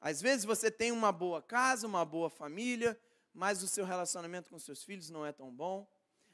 Às 0.00 0.20
vezes 0.20 0.44
você 0.44 0.70
tem 0.70 0.92
uma 0.92 1.10
boa 1.10 1.42
casa, 1.42 1.86
uma 1.86 2.04
boa 2.04 2.30
família, 2.30 2.98
mas 3.34 3.62
o 3.62 3.68
seu 3.68 3.84
relacionamento 3.84 4.48
com 4.48 4.58
seus 4.58 4.84
filhos 4.84 5.10
não 5.10 5.26
é 5.26 5.32
tão 5.32 5.50
bom. 5.52 5.88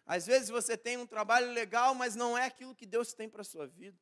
Às 0.07 0.27
vezes 0.27 0.49
você 0.49 0.77
tem 0.77 0.99
um 0.99 1.07
trabalho 1.07 1.51
legal, 1.53 1.95
mas 1.95 2.15
não 2.15 2.37
é 2.37 2.45
aquilo 2.45 2.75
que 2.75 2.87
Deus 2.87 3.15
tem 3.15 3.29
para 3.29 3.41
a 3.41 3.45
sua 3.45 3.67
vida. 3.67 3.99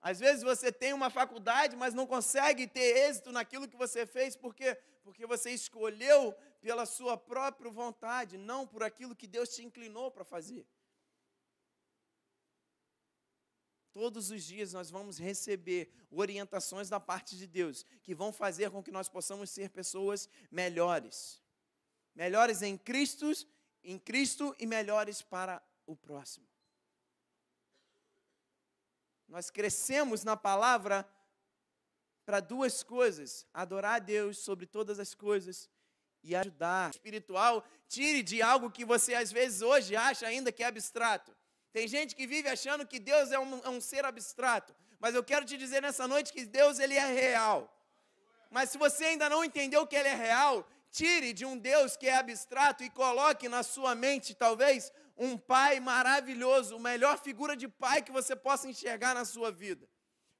Às 0.00 0.20
vezes 0.20 0.42
você 0.42 0.70
tem 0.70 0.92
uma 0.92 1.10
faculdade, 1.10 1.74
mas 1.74 1.94
não 1.94 2.06
consegue 2.06 2.66
ter 2.66 3.08
êxito 3.08 3.32
naquilo 3.32 3.66
que 3.66 3.76
você 3.76 4.06
fez, 4.06 4.36
por 4.36 4.54
quê? 4.54 4.78
Porque 5.02 5.26
você 5.26 5.50
escolheu 5.50 6.34
pela 6.60 6.84
sua 6.84 7.16
própria 7.16 7.70
vontade, 7.70 8.36
não 8.36 8.66
por 8.66 8.82
aquilo 8.82 9.16
que 9.16 9.26
Deus 9.26 9.48
te 9.48 9.64
inclinou 9.64 10.10
para 10.10 10.24
fazer. 10.24 10.66
Todos 13.96 14.30
os 14.30 14.44
dias 14.44 14.74
nós 14.74 14.90
vamos 14.90 15.16
receber 15.16 15.90
orientações 16.10 16.90
da 16.90 17.00
parte 17.00 17.34
de 17.34 17.46
Deus 17.46 17.82
que 18.02 18.14
vão 18.14 18.30
fazer 18.30 18.70
com 18.70 18.82
que 18.82 18.90
nós 18.90 19.08
possamos 19.08 19.48
ser 19.48 19.70
pessoas 19.70 20.28
melhores. 20.50 21.40
Melhores 22.14 22.60
em 22.60 22.76
Cristo 22.76 23.32
em 23.82 23.98
Cristo 23.98 24.54
e 24.58 24.66
melhores 24.66 25.22
para 25.22 25.62
o 25.86 25.96
próximo. 25.96 26.46
Nós 29.26 29.48
crescemos 29.48 30.22
na 30.22 30.36
palavra 30.36 31.08
para 32.26 32.40
duas 32.40 32.82
coisas: 32.82 33.46
adorar 33.50 33.94
a 33.94 33.98
Deus 33.98 34.36
sobre 34.36 34.66
todas 34.66 34.98
as 34.98 35.14
coisas 35.14 35.70
e 36.22 36.36
ajudar. 36.36 36.90
Espiritual, 36.90 37.66
tire 37.88 38.22
de 38.22 38.42
algo 38.42 38.70
que 38.70 38.84
você 38.84 39.14
às 39.14 39.32
vezes 39.32 39.62
hoje 39.62 39.96
acha 39.96 40.26
ainda 40.26 40.52
que 40.52 40.62
é 40.62 40.66
abstrato. 40.66 41.34
Tem 41.76 41.86
gente 41.86 42.16
que 42.16 42.26
vive 42.26 42.48
achando 42.48 42.86
que 42.86 42.98
Deus 42.98 43.30
é 43.30 43.38
um, 43.38 43.60
é 43.62 43.68
um 43.68 43.82
ser 43.82 44.04
abstrato, 44.06 44.74
mas 44.98 45.14
eu 45.14 45.22
quero 45.22 45.44
te 45.44 45.58
dizer 45.58 45.82
nessa 45.82 46.08
noite 46.08 46.32
que 46.32 46.46
Deus 46.46 46.78
ele 46.78 46.94
é 46.94 47.06
real. 47.12 47.58
Mas 48.50 48.70
se 48.70 48.78
você 48.78 49.04
ainda 49.04 49.28
não 49.28 49.44
entendeu 49.44 49.86
que 49.86 49.94
ele 49.94 50.08
é 50.08 50.14
real, 50.14 50.66
Tire 50.90 51.34
de 51.34 51.44
um 51.44 51.58
Deus 51.58 51.94
que 51.94 52.08
é 52.08 52.16
abstrato 52.16 52.82
e 52.82 52.88
coloque 52.88 53.50
na 53.50 53.62
sua 53.62 53.94
mente, 53.94 54.34
talvez, 54.34 54.90
um 55.14 55.36
pai 55.36 55.78
maravilhoso, 55.78 56.76
a 56.76 56.78
melhor 56.78 57.18
figura 57.18 57.54
de 57.54 57.68
pai 57.68 58.00
que 58.00 58.10
você 58.10 58.34
possa 58.34 58.66
enxergar 58.66 59.14
na 59.14 59.26
sua 59.26 59.52
vida. 59.52 59.86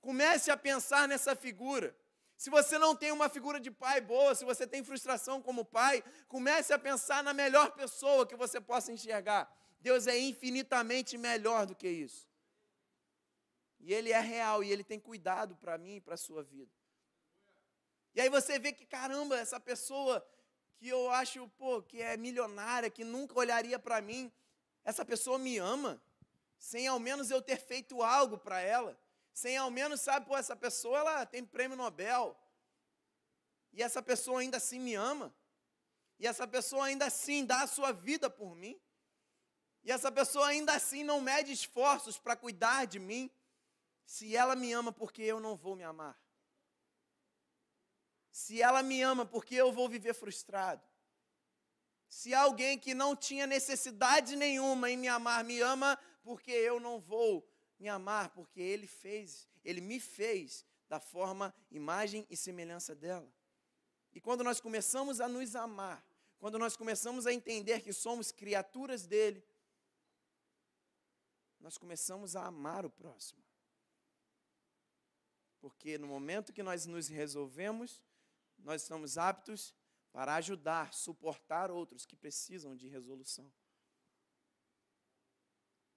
Comece 0.00 0.50
a 0.50 0.56
pensar 0.56 1.06
nessa 1.06 1.36
figura. 1.36 1.94
Se 2.38 2.48
você 2.48 2.78
não 2.78 2.96
tem 2.96 3.12
uma 3.12 3.28
figura 3.28 3.60
de 3.60 3.70
pai 3.70 4.00
boa, 4.00 4.34
se 4.34 4.46
você 4.46 4.66
tem 4.66 4.82
frustração 4.82 5.42
como 5.42 5.62
pai, 5.62 6.02
comece 6.26 6.72
a 6.72 6.78
pensar 6.78 7.22
na 7.22 7.34
melhor 7.34 7.72
pessoa 7.72 8.26
que 8.26 8.34
você 8.34 8.58
possa 8.58 8.90
enxergar. 8.90 9.46
Deus 9.86 10.08
é 10.08 10.18
infinitamente 10.18 11.16
melhor 11.16 11.64
do 11.64 11.72
que 11.72 11.86
isso. 11.86 12.28
E 13.78 13.94
Ele 13.94 14.10
é 14.10 14.18
real 14.18 14.64
e 14.64 14.72
Ele 14.72 14.82
tem 14.82 14.98
cuidado 14.98 15.54
para 15.54 15.78
mim 15.78 15.94
e 15.96 16.00
para 16.00 16.14
a 16.14 16.16
sua 16.16 16.42
vida. 16.42 16.72
E 18.12 18.20
aí 18.20 18.28
você 18.28 18.58
vê 18.58 18.72
que, 18.72 18.84
caramba, 18.84 19.38
essa 19.38 19.60
pessoa 19.60 20.26
que 20.76 20.88
eu 20.88 21.08
acho, 21.12 21.46
pô, 21.50 21.80
que 21.80 22.02
é 22.02 22.16
milionária, 22.16 22.90
que 22.90 23.04
nunca 23.04 23.38
olharia 23.38 23.78
para 23.78 24.00
mim, 24.00 24.32
essa 24.84 25.04
pessoa 25.04 25.38
me 25.38 25.56
ama, 25.56 26.02
sem 26.58 26.88
ao 26.88 26.98
menos 26.98 27.30
eu 27.30 27.40
ter 27.40 27.60
feito 27.60 28.02
algo 28.02 28.36
para 28.36 28.60
ela, 28.60 28.98
sem 29.32 29.56
ao 29.56 29.70
menos, 29.70 30.00
sabe, 30.00 30.26
pô, 30.26 30.36
essa 30.36 30.56
pessoa 30.56 30.98
ela 30.98 31.24
tem 31.24 31.44
prêmio 31.44 31.76
Nobel. 31.76 32.36
E 33.72 33.84
essa 33.84 34.02
pessoa 34.02 34.40
ainda 34.40 34.56
assim 34.56 34.80
me 34.80 34.96
ama. 34.96 35.32
E 36.18 36.26
essa 36.26 36.44
pessoa 36.44 36.86
ainda 36.86 37.06
assim 37.06 37.46
dá 37.46 37.62
a 37.62 37.68
sua 37.68 37.92
vida 37.92 38.28
por 38.28 38.56
mim. 38.56 38.76
E 39.86 39.90
essa 39.90 40.12
pessoa 40.12 40.48
ainda 40.48 40.74
assim 40.74 41.02
não 41.02 41.18
mede 41.22 41.50
esforços 41.52 42.18
para 42.18 42.36
cuidar 42.36 42.86
de 42.86 42.98
mim. 42.98 43.30
Se 44.04 44.36
ela 44.36 44.54
me 44.54 44.70
ama, 44.74 44.92
porque 44.92 45.22
eu 45.22 45.40
não 45.40 45.56
vou 45.56 45.74
me 45.74 45.84
amar? 45.84 46.14
se 48.36 48.60
ela 48.60 48.82
me 48.82 49.00
ama, 49.00 49.24
porque 49.24 49.54
eu 49.54 49.72
vou 49.72 49.88
viver 49.88 50.12
frustrado? 50.12 50.86
Se 52.06 52.34
alguém 52.34 52.78
que 52.78 52.92
não 52.92 53.16
tinha 53.16 53.46
necessidade 53.46 54.36
nenhuma 54.36 54.90
em 54.90 54.96
me 54.98 55.08
amar 55.08 55.42
me 55.42 55.58
ama, 55.62 55.98
porque 56.22 56.50
eu 56.50 56.78
não 56.78 57.00
vou 57.00 57.50
me 57.78 57.88
amar, 57.88 58.28
porque 58.34 58.60
ele 58.60 58.86
fez, 58.86 59.48
ele 59.64 59.80
me 59.80 59.98
fez 59.98 60.66
da 60.86 61.00
forma, 61.00 61.54
imagem 61.70 62.26
e 62.28 62.36
semelhança 62.36 62.94
dela. 62.94 63.26
E 64.12 64.20
quando 64.20 64.44
nós 64.44 64.60
começamos 64.60 65.18
a 65.18 65.26
nos 65.26 65.56
amar, 65.56 66.06
quando 66.38 66.58
nós 66.58 66.76
começamos 66.76 67.26
a 67.26 67.32
entender 67.32 67.80
que 67.80 67.92
somos 67.92 68.30
criaturas 68.30 69.06
dele, 69.06 69.42
nós 71.66 71.76
começamos 71.76 72.36
a 72.36 72.46
amar 72.46 72.86
o 72.86 72.90
próximo. 72.90 73.42
Porque 75.60 75.98
no 75.98 76.06
momento 76.06 76.52
que 76.52 76.62
nós 76.62 76.86
nos 76.86 77.08
resolvemos, 77.08 78.00
nós 78.56 78.82
estamos 78.82 79.18
aptos 79.18 79.74
para 80.12 80.36
ajudar, 80.36 80.94
suportar 80.94 81.72
outros 81.72 82.06
que 82.06 82.14
precisam 82.14 82.76
de 82.76 82.86
resolução. 82.86 83.52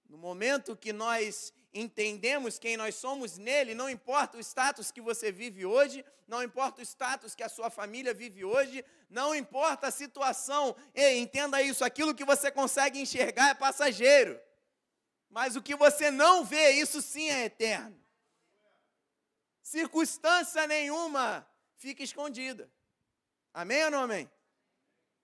No 0.08 0.18
momento 0.18 0.76
que 0.76 0.92
nós 0.92 1.52
entendemos 1.72 2.58
quem 2.58 2.76
nós 2.76 2.96
somos 2.96 3.38
nele, 3.38 3.72
não 3.72 3.88
importa 3.88 4.38
o 4.38 4.40
status 4.40 4.90
que 4.90 5.00
você 5.00 5.30
vive 5.30 5.64
hoje, 5.64 6.04
não 6.26 6.42
importa 6.42 6.80
o 6.80 6.84
status 6.84 7.32
que 7.32 7.44
a 7.44 7.48
sua 7.48 7.70
família 7.70 8.12
vive 8.12 8.44
hoje, 8.44 8.84
não 9.08 9.32
importa 9.36 9.86
a 9.86 9.92
situação, 9.92 10.74
ei, 10.92 11.20
entenda 11.20 11.62
isso, 11.62 11.84
aquilo 11.84 12.12
que 12.12 12.24
você 12.24 12.50
consegue 12.50 12.98
enxergar 12.98 13.50
é 13.50 13.54
passageiro, 13.54 14.36
mas 15.30 15.54
o 15.54 15.62
que 15.62 15.76
você 15.76 16.10
não 16.10 16.44
vê, 16.44 16.72
isso 16.72 17.00
sim 17.00 17.30
é 17.30 17.44
eterno. 17.44 17.98
Circunstância 19.62 20.66
nenhuma 20.66 21.48
fica 21.76 22.02
escondida. 22.02 22.70
Amém 23.54 23.84
ou 23.84 23.90
não 23.90 24.02
amém? 24.02 24.30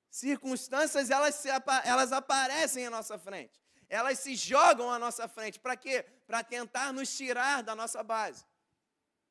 Circunstâncias, 0.09 1.11
elas, 1.11 1.45
elas 1.85 2.13
aparecem 2.13 2.87
à 2.87 2.91
nossa 2.91 3.19
frente. 3.19 3.61
Elas 3.89 4.21
se 4.21 4.37
jogam 4.37 4.91
à 4.91 4.99
nossa 4.99 5.29
frente. 5.29 5.59
Para 5.59 5.77
quê? 5.77 6.05
Para 6.27 6.43
tentar 6.45 6.93
nos 6.93 7.15
tirar 7.15 7.63
da 7.63 7.75
nossa 7.75 8.03
base. 8.03 8.45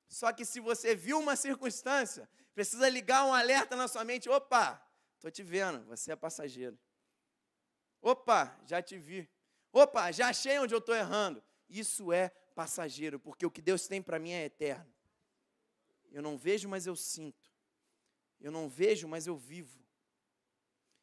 Só 0.07 0.31
que 0.31 0.45
se 0.45 0.59
você 0.59 0.93
viu 0.93 1.19
uma 1.19 1.35
circunstância, 1.35 2.29
precisa 2.53 2.87
ligar 2.89 3.25
um 3.25 3.33
alerta 3.33 3.75
na 3.75 3.87
sua 3.87 4.03
mente. 4.03 4.29
Opa, 4.29 4.81
estou 5.15 5.31
te 5.31 5.41
vendo, 5.41 5.83
você 5.85 6.11
é 6.11 6.15
passageiro. 6.15 6.77
Opa, 8.01 8.55
já 8.65 8.81
te 8.81 8.97
vi. 8.97 9.29
Opa, 9.77 10.09
já 10.09 10.29
achei 10.29 10.57
onde 10.57 10.73
eu 10.73 10.77
estou 10.77 10.95
errando. 10.95 11.43
Isso 11.67 12.13
é 12.13 12.29
passageiro, 12.55 13.19
porque 13.19 13.45
o 13.45 13.51
que 13.51 13.61
Deus 13.61 13.89
tem 13.89 14.01
para 14.01 14.17
mim 14.17 14.31
é 14.31 14.45
eterno. 14.45 14.89
Eu 16.09 16.21
não 16.21 16.37
vejo, 16.37 16.69
mas 16.69 16.87
eu 16.87 16.95
sinto. 16.95 17.51
Eu 18.39 18.53
não 18.53 18.69
vejo, 18.69 19.05
mas 19.05 19.27
eu 19.27 19.35
vivo. 19.35 19.77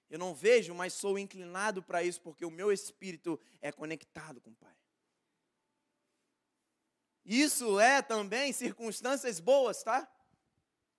Eu 0.09 0.19
não 0.19 0.35
vejo, 0.35 0.75
mas 0.75 0.95
sou 0.95 1.19
inclinado 1.19 1.83
para 1.83 2.02
isso, 2.02 2.23
porque 2.23 2.47
o 2.47 2.50
meu 2.50 2.73
espírito 2.73 3.38
é 3.61 3.71
conectado 3.71 4.41
com 4.41 4.49
o 4.49 4.57
Pai. 4.57 4.75
Isso 7.26 7.79
é 7.79 8.00
também 8.00 8.55
circunstâncias 8.55 9.38
boas, 9.38 9.83
tá? 9.83 10.11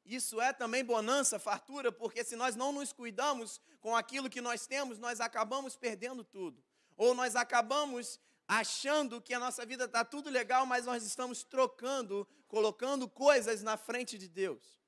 Isso 0.05 0.39
é 0.39 0.53
também 0.53 0.85
bonança, 0.85 1.39
fartura, 1.39 1.91
porque 1.91 2.23
se 2.23 2.35
nós 2.35 2.55
não 2.55 2.71
nos 2.71 2.93
cuidamos 2.93 3.59
com 3.81 3.95
aquilo 3.95 4.29
que 4.29 4.41
nós 4.41 4.67
temos, 4.67 4.99
nós 4.99 5.19
acabamos 5.19 5.75
perdendo 5.75 6.23
tudo. 6.23 6.63
Ou 6.97 7.13
nós 7.13 7.35
acabamos 7.35 8.19
achando 8.47 9.21
que 9.21 9.33
a 9.33 9.39
nossa 9.39 9.65
vida 9.65 9.85
está 9.85 10.03
tudo 10.03 10.29
legal, 10.29 10.65
mas 10.65 10.85
nós 10.85 11.03
estamos 11.03 11.43
trocando, 11.43 12.27
colocando 12.47 13.09
coisas 13.09 13.61
na 13.61 13.77
frente 13.77 14.17
de 14.17 14.27
Deus. 14.27 14.79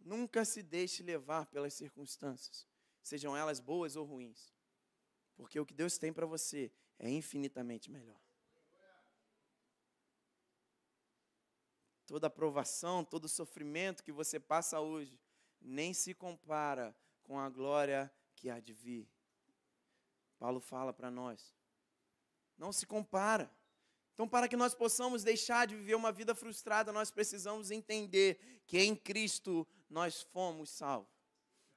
Nunca 0.00 0.44
se 0.44 0.62
deixe 0.62 1.02
levar 1.02 1.46
pelas 1.46 1.74
circunstâncias, 1.74 2.66
sejam 3.02 3.36
elas 3.36 3.60
boas 3.60 3.96
ou 3.96 4.04
ruins. 4.04 4.54
Porque 5.34 5.58
o 5.58 5.66
que 5.66 5.74
Deus 5.74 5.98
tem 5.98 6.12
para 6.12 6.26
você 6.26 6.72
é 6.98 7.10
infinitamente 7.10 7.90
melhor. 7.90 8.20
Toda 12.06 12.28
aprovação, 12.28 13.04
todo 13.04 13.28
sofrimento 13.28 14.04
que 14.04 14.12
você 14.12 14.38
passa 14.38 14.80
hoje, 14.80 15.20
nem 15.60 15.92
se 15.92 16.14
compara 16.14 16.96
com 17.24 17.38
a 17.38 17.48
glória 17.50 18.12
que 18.36 18.48
há 18.48 18.60
de 18.60 18.72
vir. 18.72 19.10
Paulo 20.38 20.60
fala 20.60 20.92
para 20.92 21.10
nós. 21.10 21.54
Não 22.56 22.72
se 22.72 22.86
compara. 22.86 23.50
Então, 24.14 24.26
para 24.26 24.48
que 24.48 24.56
nós 24.56 24.74
possamos 24.74 25.22
deixar 25.22 25.66
de 25.66 25.76
viver 25.76 25.94
uma 25.94 26.10
vida 26.10 26.34
frustrada, 26.34 26.90
nós 26.92 27.10
precisamos 27.10 27.70
entender 27.70 28.62
que 28.66 28.78
em 28.78 28.96
Cristo 28.96 29.66
nós 29.90 30.22
fomos 30.32 30.70
salvos. 30.70 31.16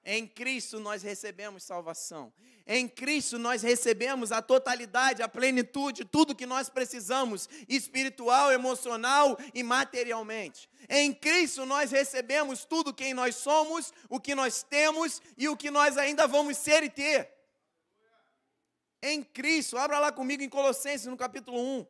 Em 0.06 0.26
Cristo 0.26 0.80
nós 0.80 1.04
recebemos 1.04 1.64
salvação. 1.64 2.34
Em 2.66 2.88
Cristo 2.88 3.38
nós 3.38 3.62
recebemos 3.62 4.32
a 4.32 4.42
totalidade, 4.42 5.22
a 5.22 5.28
plenitude, 5.28 6.06
tudo 6.06 6.36
que 6.36 6.46
nós 6.46 6.70
precisamos, 6.70 7.50
espiritual, 7.68 8.52
emocional 8.52 9.38
e 9.54 9.62
materialmente. 9.62 10.70
Em 10.88 11.14
Cristo 11.14 11.66
nós 11.66 11.92
recebemos 11.92 12.64
tudo 12.64 12.94
quem 12.94 13.14
nós 13.14 13.36
somos, 13.36 13.94
o 14.10 14.20
que 14.20 14.34
nós 14.34 14.64
temos 14.64 15.22
e 15.38 15.50
o 15.50 15.58
que 15.58 15.70
nós 15.70 15.98
ainda 15.98 16.26
vamos 16.26 16.58
ser 16.58 16.84
e 16.84 16.90
ter. 16.90 17.39
Em 19.02 19.24
Cristo, 19.24 19.78
abra 19.78 20.00
lá 20.00 20.12
comigo 20.12 20.44
em 20.44 20.50
Colossenses 20.50 21.08
no 21.08 21.16
capítulo 21.16 21.58
1. 21.58 21.88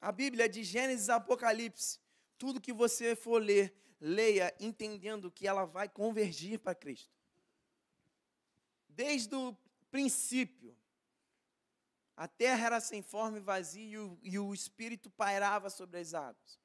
A 0.00 0.12
Bíblia 0.12 0.48
de 0.48 0.62
Gênesis 0.62 1.08
a 1.08 1.16
Apocalipse, 1.16 1.98
tudo 2.38 2.60
que 2.60 2.72
você 2.72 3.16
for 3.16 3.42
ler, 3.42 3.74
leia 4.00 4.54
entendendo 4.60 5.30
que 5.30 5.48
ela 5.48 5.64
vai 5.64 5.88
convergir 5.88 6.60
para 6.60 6.74
Cristo. 6.74 7.12
Desde 8.88 9.34
o 9.34 9.56
princípio, 9.90 10.76
a 12.16 12.28
terra 12.28 12.66
era 12.66 12.80
sem 12.80 13.02
forma 13.02 13.38
e 13.38 13.40
vazia 13.40 13.84
e 13.84 13.98
o, 13.98 14.18
e 14.22 14.38
o 14.38 14.54
Espírito 14.54 15.10
pairava 15.10 15.68
sobre 15.68 15.98
as 15.98 16.14
águas. 16.14 16.58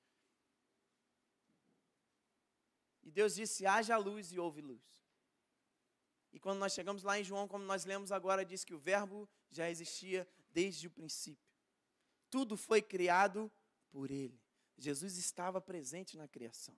E 3.03 3.11
Deus 3.11 3.35
disse: 3.35 3.65
haja 3.65 3.97
luz 3.97 4.31
e 4.31 4.39
houve 4.39 4.61
luz. 4.61 4.83
E 6.31 6.39
quando 6.39 6.59
nós 6.59 6.73
chegamos 6.73 7.03
lá 7.03 7.19
em 7.19 7.23
João, 7.23 7.47
como 7.47 7.63
nós 7.63 7.85
lemos 7.85 8.11
agora, 8.11 8.43
diz 8.43 8.63
que 8.63 8.73
o 8.73 8.79
Verbo 8.79 9.29
já 9.51 9.69
existia 9.69 10.27
desde 10.51 10.87
o 10.87 10.91
princípio. 10.91 11.53
Tudo 12.29 12.57
foi 12.57 12.81
criado 12.81 13.51
por 13.91 14.09
Ele. 14.09 14.41
Jesus 14.77 15.17
estava 15.17 15.61
presente 15.61 16.17
na 16.17 16.27
criação. 16.27 16.75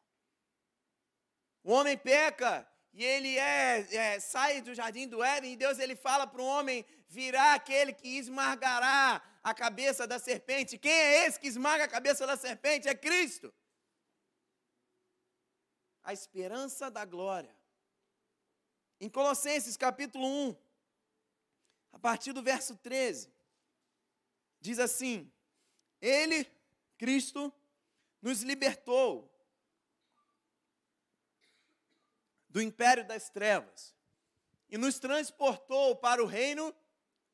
O 1.63 1.71
homem 1.71 1.97
peca 1.97 2.67
e 2.93 3.03
ele 3.03 3.37
é, 3.37 3.95
é, 3.95 4.19
sai 4.19 4.61
do 4.61 4.73
jardim 4.73 5.07
do 5.07 5.23
Éden 5.23 5.53
e 5.53 5.57
Deus 5.57 5.79
ele 5.79 5.95
fala 5.95 6.27
para 6.27 6.41
o 6.41 6.45
homem 6.45 6.85
virá 7.07 7.53
aquele 7.53 7.91
que 7.91 8.07
esmagará 8.07 9.21
a 9.43 9.53
cabeça 9.53 10.07
da 10.07 10.19
serpente. 10.19 10.77
Quem 10.77 10.91
é 10.91 11.25
esse 11.25 11.39
que 11.39 11.47
esmaga 11.47 11.85
a 11.85 11.87
cabeça 11.87 12.25
da 12.25 12.37
serpente? 12.37 12.87
É 12.87 12.95
Cristo. 12.95 13.53
A 16.05 16.13
esperança 16.13 16.89
da 16.91 17.03
glória. 17.03 17.53
Em 19.01 19.09
Colossenses 19.09 19.75
capítulo 19.75 20.25
1, 20.25 20.55
a 21.93 21.97
partir 21.97 22.31
do 22.31 22.43
verso 22.43 22.77
13, 22.77 23.33
diz 24.61 24.77
assim: 24.77 25.31
Ele, 25.99 26.47
Cristo, 26.95 27.51
nos 28.21 28.43
libertou 28.43 29.35
do 32.49 32.61
império 32.61 33.05
das 33.07 33.31
trevas 33.31 33.95
e 34.69 34.77
nos 34.77 34.99
transportou 34.99 35.95
para 35.95 36.23
o 36.23 36.27
reino 36.27 36.71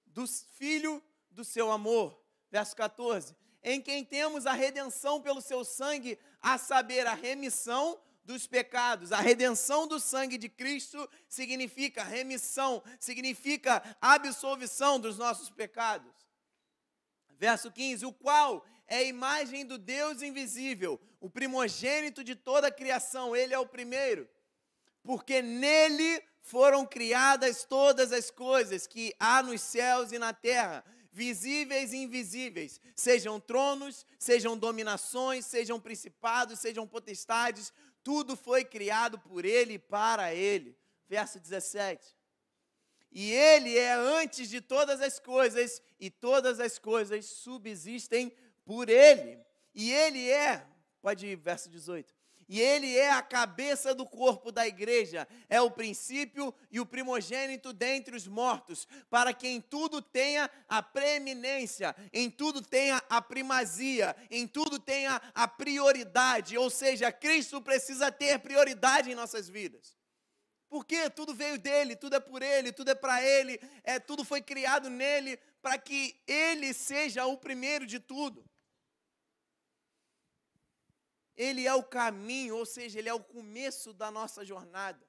do 0.06 0.26
Filho 0.26 1.04
do 1.30 1.44
seu 1.44 1.70
amor. 1.70 2.18
Verso 2.50 2.74
14: 2.78 3.36
Em 3.62 3.82
quem 3.82 4.06
temos 4.06 4.46
a 4.46 4.54
redenção 4.54 5.22
pelo 5.22 5.42
seu 5.42 5.66
sangue, 5.66 6.18
a 6.42 6.58
saber, 6.58 7.06
a 7.06 7.14
remissão 7.14 8.02
dos 8.24 8.48
pecados. 8.48 9.12
A 9.12 9.20
redenção 9.20 9.88
do 9.88 10.00
sangue 10.00 10.38
de 10.38 10.50
Cristo 10.50 11.10
significa 11.28 12.04
remissão, 12.04 12.84
significa 13.00 13.82
absolvição 14.00 15.00
dos 15.00 15.18
nossos 15.18 15.50
pecados. 15.50 16.14
Verso 17.38 17.72
15: 17.72 18.06
O 18.06 18.14
qual 18.14 18.66
é 18.88 18.98
a 18.98 19.04
imagem 19.04 19.66
do 19.66 19.78
Deus 19.78 20.22
invisível, 20.22 21.00
o 21.20 21.30
primogênito 21.30 22.24
de 22.24 22.36
toda 22.36 22.68
a 22.68 22.72
criação, 22.72 23.36
ele 23.36 23.54
é 23.54 23.60
o 23.60 23.66
primeiro, 23.66 24.30
porque 25.04 25.42
nele 25.42 26.22
foram 26.42 26.86
criadas 26.86 27.64
todas 27.64 28.12
as 28.12 28.30
coisas 28.30 28.88
que 28.88 29.14
há 29.20 29.42
nos 29.42 29.62
céus 29.62 30.12
e 30.12 30.20
na 30.20 30.34
terra 30.34 30.84
visíveis 31.12 31.92
e 31.92 31.98
invisíveis, 31.98 32.80
sejam 32.96 33.40
tronos, 33.40 34.06
sejam 34.18 34.58
dominações, 34.58 35.46
sejam 35.46 35.80
principados, 35.80 36.60
sejam 36.60 36.88
potestades, 36.88 37.74
tudo 38.04 38.36
foi 38.36 38.64
criado 38.64 39.20
por 39.20 39.46
ele 39.46 39.74
e 39.74 39.80
para 39.80 40.34
ele. 40.34 40.78
Verso 41.08 41.40
17. 41.40 42.16
E 43.12 43.32
ele 43.32 43.78
é 43.78 43.94
antes 43.94 44.50
de 44.50 44.62
todas 44.62 45.02
as 45.02 45.20
coisas, 45.20 45.82
e 46.00 46.10
todas 46.10 46.60
as 46.60 46.80
coisas 46.80 47.26
subsistem 47.26 48.32
por 48.64 48.90
ele. 48.90 49.40
E 49.76 49.92
ele 49.92 50.30
é, 50.30 50.66
pode 51.02 51.28
ir, 51.28 51.36
verso 51.36 51.70
18 51.70 52.21
e 52.52 52.60
ele 52.60 52.98
é 52.98 53.10
a 53.10 53.22
cabeça 53.22 53.96
do 53.96 54.06
corpo 54.06 54.52
da 54.52 54.68
igreja, 54.68 55.26
é 55.48 55.62
o 55.62 55.72
princípio 55.72 56.54
e 56.70 56.82
o 56.82 56.86
primogênito 56.86 57.72
dentre 57.72 58.14
os 58.14 58.28
mortos, 58.28 58.86
para 59.10 59.34
que 59.34 59.48
em 59.48 59.62
tudo 59.62 60.02
tenha 60.02 60.52
a 60.68 60.84
preeminência, 60.84 61.96
em 62.12 62.30
tudo 62.30 62.62
tenha 62.62 63.02
a 63.10 63.22
primazia, 63.22 64.14
em 64.30 64.46
tudo 64.46 64.80
tenha 64.80 65.22
a 65.34 65.48
prioridade, 65.48 66.58
ou 66.58 66.70
seja, 66.70 67.10
Cristo 67.10 67.62
precisa 67.62 68.12
ter 68.12 68.38
prioridade 68.40 69.10
em 69.10 69.16
nossas 69.16 69.48
vidas. 69.48 69.96
Porque 70.68 71.10
tudo 71.10 71.34
veio 71.34 71.58
dele, 71.58 71.96
tudo 71.96 72.18
é 72.18 72.20
por 72.20 72.42
ele, 72.42 72.74
tudo 72.74 72.92
é 72.92 72.96
para 72.96 73.24
ele, 73.24 73.62
é 73.82 73.98
tudo 73.98 74.26
foi 74.26 74.42
criado 74.42 74.90
nele 74.90 75.40
para 75.62 75.78
que 75.78 76.22
ele 76.28 76.74
seja 76.74 77.26
o 77.26 77.38
primeiro 77.38 77.86
de 77.86 77.98
tudo. 77.98 78.44
Ele 81.42 81.66
é 81.66 81.74
o 81.74 81.82
caminho, 81.82 82.56
ou 82.56 82.68
seja, 82.68 83.00
ele 83.00 83.10
é 83.10 83.14
o 83.16 83.20
começo 83.20 83.94
da 83.94 84.12
nossa 84.12 84.46
jornada. 84.46 85.04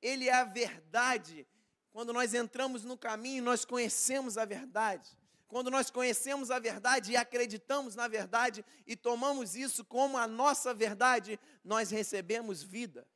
Ele 0.00 0.26
é 0.26 0.32
a 0.32 0.44
verdade. 0.44 1.46
Quando 1.92 2.14
nós 2.14 2.32
entramos 2.32 2.82
no 2.82 2.96
caminho, 2.96 3.44
nós 3.44 3.66
conhecemos 3.66 4.38
a 4.38 4.46
verdade. 4.46 5.14
Quando 5.48 5.70
nós 5.70 5.90
conhecemos 5.90 6.50
a 6.50 6.58
verdade 6.58 7.12
e 7.12 7.16
acreditamos 7.16 7.94
na 7.94 8.08
verdade 8.08 8.64
e 8.86 8.96
tomamos 8.96 9.54
isso 9.54 9.84
como 9.84 10.16
a 10.16 10.26
nossa 10.26 10.72
verdade, 10.72 11.38
nós 11.62 11.90
recebemos 11.90 12.62
vida. 12.62 13.06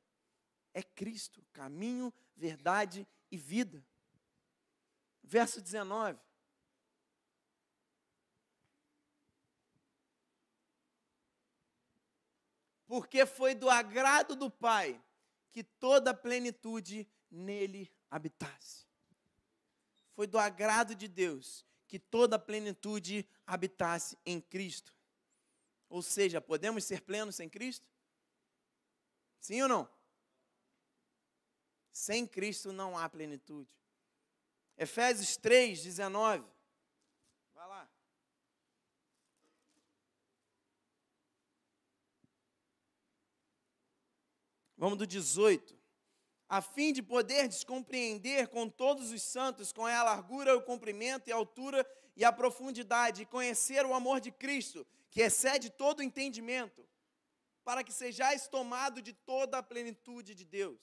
É 0.75 0.83
Cristo, 0.83 1.43
caminho, 1.55 2.13
verdade 2.37 3.09
e 3.31 3.39
vida. 3.39 3.83
Verso 5.23 5.63
19. 5.63 6.21
Porque 12.89 13.27
foi 13.27 13.55
do 13.55 13.69
agrado 13.69 14.35
do 14.35 14.51
Pai 14.51 15.01
que 15.53 15.63
toda 15.63 16.11
a 16.11 16.15
plenitude 16.15 17.07
nele 17.31 17.93
habitasse. 18.11 18.87
Foi 20.15 20.27
do 20.27 20.39
agrado 20.39 20.95
de 20.95 21.07
Deus 21.07 21.65
que 21.87 21.99
toda 21.99 22.37
a 22.37 22.39
plenitude 22.39 23.29
habitasse 23.47 24.17
em 24.25 24.41
Cristo. 24.41 24.93
Ou 25.89 26.03
seja, 26.03 26.41
podemos 26.41 26.83
ser 26.85 27.03
plenos 27.03 27.37
sem 27.37 27.49
Cristo? 27.49 27.87
Sim 29.39 29.63
ou 29.63 29.69
não? 29.69 29.89
Sem 31.93 32.27
Cristo 32.27 32.73
não 32.73 32.97
há 32.97 33.07
plenitude. 33.09 33.71
Efésios 34.79 35.37
3, 35.37 35.83
19. 35.83 36.45
Vamos 44.79 44.97
do 44.97 45.07
18. 45.07 45.77
A 46.49 46.63
fim 46.63 46.93
de 46.93 47.03
poder 47.03 47.49
descompreender 47.49 48.49
com 48.49 48.69
todos 48.71 49.11
os 49.11 49.23
santos, 49.23 49.73
com 49.73 49.85
a 49.85 50.03
largura, 50.03 50.57
o 50.57 50.63
comprimento 50.63 51.29
e 51.29 51.33
a 51.33 51.37
altura 51.37 51.87
e 52.17 52.25
a 52.25 52.33
profundidade, 52.33 53.23
e 53.23 53.27
conhecer 53.27 53.85
o 53.85 53.93
amor 53.93 54.21
de 54.21 54.31
Cristo, 54.31 54.87
que 55.11 55.21
excede 55.21 55.69
todo 55.69 56.03
entendimento, 56.03 56.89
para 57.65 57.85
que 57.85 57.93
sejais 57.93 58.49
tomado 58.49 59.03
de 59.03 59.13
toda 59.13 59.59
a 59.59 59.63
plenitude 59.63 60.35
de 60.35 60.45
Deus. 60.45 60.81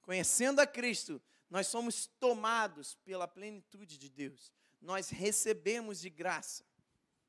Conhecendo 0.00 0.60
a 0.60 0.66
Cristo, 0.66 1.20
nós 1.50 1.66
somos 1.66 2.06
tomados 2.06 2.94
pela 3.04 3.28
plenitude 3.28 3.98
de 3.98 4.08
Deus. 4.08 4.52
Nós 4.80 5.10
recebemos 5.10 6.00
de 6.00 6.08
graça. 6.08 6.64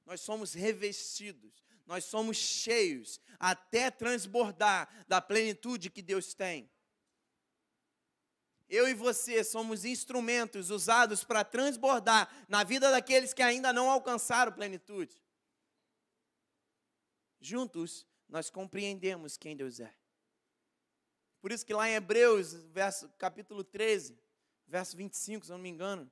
Nós 0.06 0.22
somos 0.22 0.54
revestidos 0.54 1.62
nós 1.92 2.06
somos 2.06 2.38
cheios 2.38 3.20
até 3.38 3.92
transbordar 3.92 4.88
da 5.10 5.20
plenitude 5.20 5.90
que 5.90 6.02
Deus 6.02 6.34
tem. 6.34 6.72
Eu 8.70 8.88
e 8.88 8.94
você 8.94 9.44
somos 9.44 9.84
instrumentos 9.84 10.70
usados 10.70 11.26
para 11.26 11.44
transbordar 11.44 12.34
na 12.48 12.64
vida 12.64 12.90
daqueles 12.90 13.34
que 13.34 13.42
ainda 13.42 13.74
não 13.74 13.90
alcançaram 13.90 14.54
plenitude. 14.54 15.22
Juntos, 17.42 18.08
nós 18.30 18.50
compreendemos 18.50 19.36
quem 19.36 19.54
Deus 19.54 19.82
é. 19.82 19.94
Por 21.42 21.52
isso 21.52 21.66
que 21.66 21.74
lá 21.74 21.90
em 21.90 21.96
Hebreus, 21.96 22.54
verso, 22.54 23.10
capítulo 23.18 23.66
13, 23.66 24.18
verso 24.66 24.96
25, 24.96 25.46
se 25.46 25.52
eu 25.52 25.58
não 25.58 25.62
me 25.64 25.68
engano, 25.68 26.10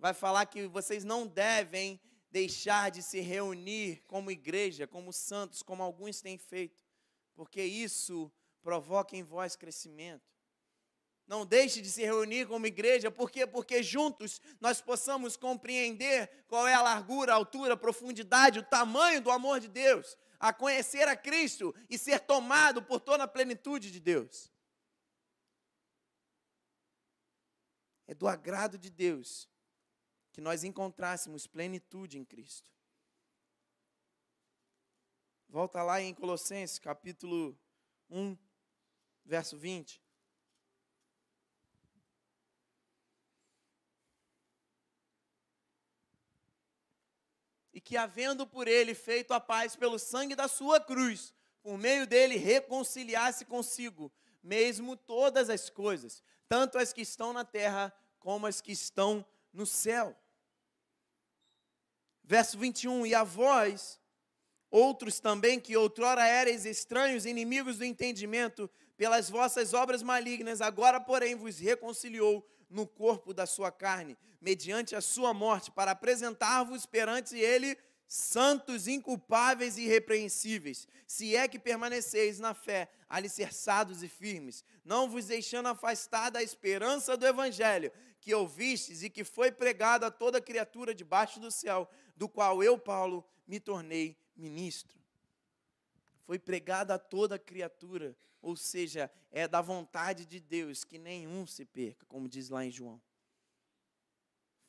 vai 0.00 0.14
falar 0.14 0.46
que 0.46 0.66
vocês 0.66 1.04
não 1.04 1.28
devem 1.28 2.00
deixar 2.32 2.90
de 2.90 3.02
se 3.02 3.20
reunir 3.20 4.02
como 4.06 4.30
igreja, 4.30 4.86
como 4.86 5.12
santos, 5.12 5.62
como 5.62 5.82
alguns 5.82 6.22
têm 6.22 6.38
feito, 6.38 6.82
porque 7.34 7.62
isso 7.62 8.32
provoca 8.62 9.14
em 9.14 9.22
vós 9.22 9.54
crescimento. 9.54 10.32
Não 11.26 11.44
deixe 11.46 11.80
de 11.82 11.90
se 11.90 12.02
reunir 12.02 12.48
como 12.48 12.66
igreja, 12.66 13.10
por 13.10 13.30
quê? 13.30 13.46
Porque 13.46 13.82
juntos 13.82 14.40
nós 14.60 14.80
possamos 14.80 15.36
compreender 15.36 16.28
qual 16.48 16.66
é 16.66 16.74
a 16.74 16.82
largura, 16.82 17.32
a 17.32 17.36
altura, 17.36 17.74
a 17.74 17.76
profundidade, 17.76 18.58
o 18.58 18.64
tamanho 18.64 19.20
do 19.20 19.30
amor 19.30 19.60
de 19.60 19.68
Deus, 19.68 20.16
a 20.40 20.52
conhecer 20.52 21.06
a 21.06 21.14
Cristo 21.14 21.74
e 21.88 21.98
ser 21.98 22.20
tomado 22.20 22.82
por 22.82 22.98
toda 22.98 23.24
a 23.24 23.28
plenitude 23.28 23.92
de 23.92 24.00
Deus. 24.00 24.50
É 28.06 28.14
do 28.14 28.26
agrado 28.26 28.76
de 28.76 28.90
Deus 28.90 29.51
que 30.32 30.40
nós 30.40 30.64
encontrássemos 30.64 31.46
plenitude 31.46 32.18
em 32.18 32.24
Cristo. 32.24 32.72
Volta 35.48 35.82
lá 35.82 36.00
em 36.00 36.14
Colossenses 36.14 36.78
capítulo 36.78 37.54
1, 38.08 38.36
verso 39.22 39.58
20. 39.58 40.02
E 47.74 47.80
que, 47.80 47.96
havendo 47.98 48.46
por 48.46 48.66
ele 48.66 48.94
feito 48.94 49.32
a 49.34 49.40
paz 49.40 49.76
pelo 49.76 49.98
sangue 49.98 50.34
da 50.34 50.48
sua 50.48 50.80
cruz, 50.80 51.34
por 51.62 51.76
meio 51.76 52.06
dele 52.06 52.36
reconciliasse 52.36 53.44
consigo, 53.44 54.10
mesmo 54.42 54.96
todas 54.96 55.50
as 55.50 55.68
coisas, 55.68 56.22
tanto 56.48 56.78
as 56.78 56.94
que 56.94 57.02
estão 57.02 57.34
na 57.34 57.44
terra 57.44 57.94
como 58.18 58.46
as 58.46 58.62
que 58.62 58.72
estão 58.72 59.24
no 59.52 59.66
céu. 59.66 60.16
Verso 62.24 62.58
21: 62.58 63.06
E 63.06 63.14
a 63.14 63.24
vós, 63.24 64.00
outros 64.70 65.20
também 65.20 65.58
que 65.58 65.76
outrora 65.76 66.26
erais 66.26 66.64
estranhos, 66.64 67.26
inimigos 67.26 67.78
do 67.78 67.84
entendimento, 67.84 68.70
pelas 68.96 69.28
vossas 69.28 69.74
obras 69.74 70.02
malignas, 70.02 70.60
agora, 70.60 71.00
porém, 71.00 71.34
vos 71.34 71.58
reconciliou 71.58 72.46
no 72.70 72.86
corpo 72.86 73.34
da 73.34 73.46
sua 73.46 73.70
carne, 73.70 74.16
mediante 74.40 74.96
a 74.96 75.00
sua 75.00 75.34
morte, 75.34 75.70
para 75.70 75.90
apresentar-vos 75.90 76.86
perante 76.86 77.36
ele 77.36 77.76
santos, 78.08 78.86
inculpáveis 78.86 79.78
e 79.78 79.84
irrepreensíveis, 79.84 80.86
se 81.06 81.34
é 81.34 81.48
que 81.48 81.58
permaneceis 81.58 82.38
na 82.38 82.52
fé, 82.52 82.90
alicerçados 83.08 84.02
e 84.02 84.08
firmes, 84.08 84.62
não 84.84 85.08
vos 85.08 85.26
deixando 85.26 85.68
afastar 85.68 86.30
da 86.30 86.42
esperança 86.42 87.16
do 87.16 87.26
evangelho 87.26 87.90
que 88.20 88.34
ouvistes 88.34 89.02
e 89.02 89.08
que 89.08 89.24
foi 89.24 89.50
pregado 89.50 90.04
a 90.04 90.10
toda 90.10 90.40
criatura 90.40 90.94
debaixo 90.94 91.40
do 91.40 91.50
céu, 91.50 91.90
do 92.22 92.28
qual 92.28 92.62
eu, 92.62 92.78
Paulo, 92.78 93.28
me 93.48 93.58
tornei 93.58 94.16
ministro. 94.36 94.96
Foi 96.24 96.38
pregado 96.38 96.92
a 96.92 96.98
toda 96.98 97.36
criatura, 97.36 98.16
ou 98.40 98.54
seja, 98.54 99.10
é 99.32 99.48
da 99.48 99.60
vontade 99.60 100.24
de 100.24 100.38
Deus 100.38 100.84
que 100.84 100.98
nenhum 100.98 101.48
se 101.48 101.64
perca, 101.64 102.06
como 102.06 102.28
diz 102.28 102.48
lá 102.48 102.64
em 102.64 102.70
João. 102.70 103.02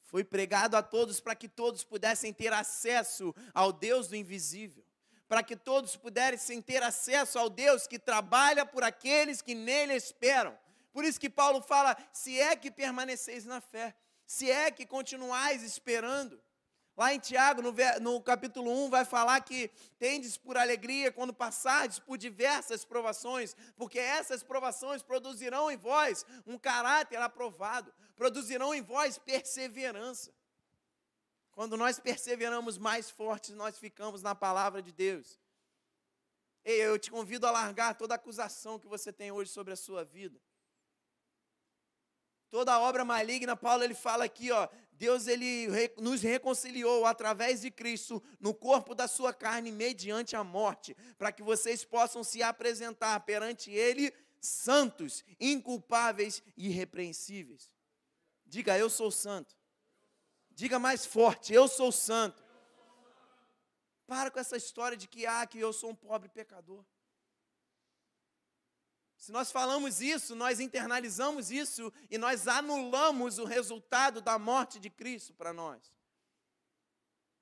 Foi 0.02 0.24
pregado 0.24 0.76
a 0.76 0.82
todos 0.82 1.20
para 1.20 1.36
que 1.36 1.48
todos 1.48 1.84
pudessem 1.84 2.34
ter 2.34 2.52
acesso 2.52 3.36
ao 3.54 3.72
Deus 3.72 4.08
do 4.08 4.16
invisível, 4.16 4.84
para 5.28 5.44
que 5.44 5.56
todos 5.56 5.96
pudessem 5.96 6.60
ter 6.60 6.82
acesso 6.82 7.38
ao 7.38 7.52
Deus 7.52 7.86
que 7.86 8.00
trabalha 8.00 8.66
por 8.66 8.84
aqueles 8.84 9.44
que 9.44 9.54
nele 9.54 9.94
esperam. 9.94 10.58
Por 10.92 11.06
isso 11.06 11.20
que 11.20 11.30
Paulo 11.30 11.62
fala: 11.62 11.96
se 12.12 12.39
é 12.39 12.56
que 12.56 12.72
permaneceis 12.72 13.46
na 13.46 13.62
fé, 13.62 13.96
se 14.26 14.50
é 14.50 14.72
que 14.72 14.88
continuais 14.88 15.62
esperando. 15.62 16.42
Lá 16.96 17.12
em 17.12 17.20
Tiago, 17.20 17.62
no, 17.62 17.74
no, 18.02 18.22
capítulo 18.22 18.72
1, 18.86 18.90
vai 18.92 19.04
falar 19.04 19.42
que 19.42 19.70
tendes 19.98 20.38
por 20.38 20.56
alegria 20.56 21.12
quando 21.12 21.34
passardes 21.34 21.98
por 21.98 22.18
diversas 22.18 22.86
provações, 22.86 23.56
porque 23.76 23.98
essas 23.98 24.44
provações 24.44 25.02
produzirão 25.02 25.72
em 25.72 25.78
vós 25.78 26.24
um 26.46 26.58
caráter 26.58 27.20
aprovado, 27.20 27.92
produzirão 28.16 28.76
em 28.76 28.82
vós 28.82 29.18
perseverança. 29.18 30.32
Quando 31.52 31.76
nós 31.76 32.00
perseveramos 32.00 32.78
mais 32.78 33.10
fortes, 33.10 33.56
nós 33.56 33.78
ficamos 33.78 34.22
na 34.22 34.36
palavra 34.36 34.82
de 34.82 34.92
Deus. 34.92 35.40
Ei, 36.64 36.80
eu 36.80 37.00
te 37.00 37.10
convido 37.10 37.48
a 37.48 37.52
largar 37.52 37.96
toda 37.96 38.16
acusação 38.16 38.80
que 38.80 38.88
você 38.88 39.12
tem 39.12 39.32
hoje 39.32 39.52
sobre 39.52 39.74
a 39.74 39.76
sua 39.76 40.04
vida 40.04 40.40
toda 42.54 42.80
obra 42.80 43.04
maligna, 43.04 43.56
Paulo 43.58 43.84
ele 43.84 43.96
fala 43.96 44.26
aqui, 44.26 44.52
ó, 44.52 44.70
Deus 44.92 45.26
ele 45.26 45.68
nos 45.98 46.22
reconciliou 46.22 47.04
através 47.04 47.62
de 47.62 47.72
Cristo 47.72 48.22
no 48.39 48.54
corpo 48.54 48.94
da 48.94 49.08
sua 49.08 49.34
carne 49.34 49.72
mediante 49.72 50.36
a 50.36 50.44
morte, 50.44 50.96
para 51.18 51.32
que 51.32 51.42
vocês 51.42 51.84
possam 51.84 52.24
se 52.24 52.44
apresentar 52.44 53.20
perante 53.22 53.72
ele 53.72 54.13
santos, 54.39 55.26
inculpáveis 55.39 56.44
e 56.56 56.68
irrepreensíveis. 56.68 57.72
Diga, 58.46 58.78
eu 58.78 58.88
sou 58.88 59.10
santo. 59.10 59.56
Diga 60.52 60.78
mais 60.78 61.08
forte, 61.08 61.56
eu 61.56 61.68
sou 61.68 61.92
santo. 61.92 62.44
Para 64.06 64.30
com 64.30 64.39
essa 64.39 64.58
história 64.58 64.96
de 64.96 65.08
que 65.08 65.26
ah, 65.26 65.48
que 65.48 65.58
eu 65.58 65.74
sou 65.74 65.89
um 65.89 65.96
pobre 65.96 66.30
pecador. 66.30 66.86
Se 69.24 69.32
nós 69.32 69.54
falamos 69.54 70.02
isso, 70.02 70.36
nós 70.36 70.60
internalizamos 70.60 71.50
isso 71.50 71.94
e 72.12 72.18
nós 72.18 72.46
anulamos 72.46 73.40
o 73.40 73.46
resultado 73.46 74.20
da 74.20 74.38
morte 74.38 74.82
de 74.82 74.90
Cristo 74.90 75.34
para 75.34 75.54
nós. 75.54 75.82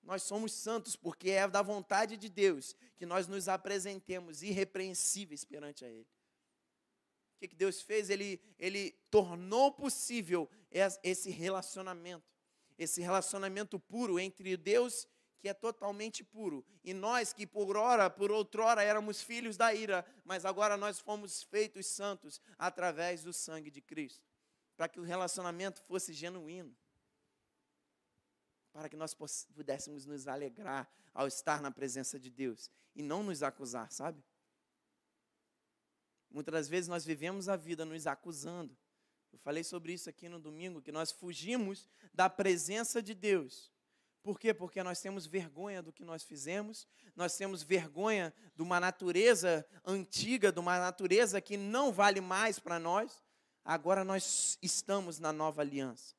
Nós 0.04 0.22
somos 0.22 0.52
santos 0.54 0.96
porque 0.96 1.32
é 1.32 1.48
da 1.48 1.64
vontade 1.64 2.18
de 2.18 2.30
Deus 2.30 2.76
que 2.98 3.04
nós 3.04 3.26
nos 3.26 3.48
apresentemos 3.48 4.44
irrepreensíveis 4.44 5.44
perante 5.44 5.84
a 5.84 5.90
Ele. 5.90 6.08
O 7.36 7.40
que, 7.40 7.48
que 7.48 7.56
Deus 7.56 7.82
fez? 7.82 8.12
Ele, 8.12 8.40
ele 8.60 8.92
tornou 9.10 9.72
possível 9.72 10.48
esse 10.70 11.32
relacionamento, 11.32 12.32
esse 12.78 13.02
relacionamento 13.02 13.80
puro 13.80 14.20
entre 14.20 14.56
Deus 14.56 15.08
que 15.42 15.50
é 15.50 15.54
totalmente 15.54 16.24
puro. 16.24 16.64
E 16.84 16.94
nós 16.94 17.34
que 17.34 17.48
por 17.48 17.76
ora, 17.76 18.10
por 18.10 18.32
outrora 18.32 18.84
éramos 18.84 19.22
filhos 19.22 19.58
da 19.58 19.74
ira, 19.74 20.06
mas 20.24 20.46
agora 20.46 20.78
nós 20.78 21.00
fomos 21.00 21.42
feitos 21.42 21.88
santos 21.88 22.40
através 22.60 23.24
do 23.24 23.34
sangue 23.34 23.72
de 23.72 23.82
Cristo, 23.82 24.24
para 24.78 24.88
que 24.88 25.00
o 25.00 25.04
relacionamento 25.04 25.82
fosse 25.82 26.14
genuíno. 26.14 26.78
Para 28.72 28.88
que 28.88 28.96
nós 28.96 29.14
pudéssemos 29.54 30.06
nos 30.06 30.28
alegrar 30.28 30.90
ao 31.14 31.28
estar 31.28 31.60
na 31.60 31.72
presença 31.72 32.20
de 32.20 32.30
Deus 32.30 32.70
e 32.96 33.02
não 33.02 33.24
nos 33.24 33.42
acusar, 33.42 33.92
sabe? 33.92 34.24
Muitas 36.30 36.54
das 36.54 36.70
vezes 36.70 36.88
nós 36.88 37.04
vivemos 37.04 37.50
a 37.50 37.58
vida 37.58 37.84
nos 37.84 38.08
acusando. 38.08 38.78
Eu 39.34 39.40
falei 39.40 39.64
sobre 39.64 39.92
isso 39.92 40.10
aqui 40.10 40.30
no 40.30 40.40
domingo, 40.40 40.82
que 40.82 40.92
nós 40.92 41.12
fugimos 41.12 41.90
da 42.14 42.30
presença 42.30 43.02
de 43.02 43.14
Deus 43.14 43.71
por 44.24 44.40
quê? 44.40 44.54
Porque 44.54 44.84
nós 44.84 45.02
temos 45.02 45.26
vergonha 45.26 45.82
do 45.82 45.92
que 45.92 46.04
nós 46.04 46.24
fizemos, 46.24 46.88
nós 47.16 47.36
temos 47.36 47.64
vergonha 47.64 48.34
de 48.56 48.62
uma 48.62 48.80
natureza 48.80 49.66
antiga, 49.84 50.52
de 50.52 50.60
uma 50.60 50.78
natureza 50.80 51.42
que 51.42 51.58
não 51.58 51.92
vale 51.92 52.22
mais 52.22 52.60
para 52.60 52.80
nós. 52.80 53.24
Agora 53.66 54.04
nós 54.04 54.58
estamos 54.62 55.20
na 55.20 55.34
nova 55.34 55.62
aliança. 55.62 56.16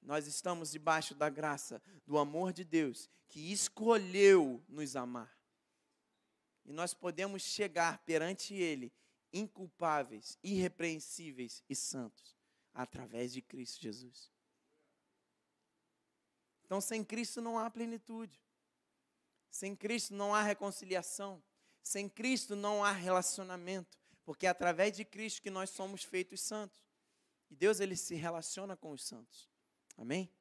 Nós 0.00 0.26
estamos 0.26 0.70
debaixo 0.70 1.14
da 1.14 1.28
graça, 1.28 1.82
do 2.06 2.18
amor 2.18 2.52
de 2.52 2.64
Deus, 2.64 3.08
que 3.28 3.52
escolheu 3.52 4.62
nos 4.68 4.96
amar. 4.96 5.32
E 6.64 6.72
nós 6.72 6.94
podemos 6.94 7.42
chegar 7.42 7.98
perante 7.98 8.54
Ele 8.54 8.92
inculpáveis, 9.32 10.38
irrepreensíveis 10.42 11.62
e 11.68 11.74
santos, 11.74 12.36
através 12.72 13.32
de 13.32 13.42
Cristo 13.42 13.80
Jesus. 13.80 14.31
Então, 16.72 16.80
sem 16.80 17.04
Cristo 17.04 17.42
não 17.42 17.58
há 17.58 17.70
plenitude. 17.70 18.40
Sem 19.50 19.76
Cristo 19.76 20.14
não 20.14 20.34
há 20.34 20.42
reconciliação. 20.42 21.42
Sem 21.82 22.08
Cristo 22.08 22.56
não 22.56 22.82
há 22.82 22.90
relacionamento. 22.90 23.98
Porque 24.24 24.46
é 24.46 24.48
através 24.48 24.96
de 24.96 25.04
Cristo 25.04 25.42
que 25.42 25.50
nós 25.50 25.68
somos 25.68 26.02
feitos 26.02 26.40
santos. 26.40 26.82
E 27.50 27.54
Deus, 27.54 27.78
ele 27.78 27.94
se 27.94 28.14
relaciona 28.14 28.74
com 28.74 28.90
os 28.90 29.04
santos. 29.04 29.50
Amém? 29.98 30.32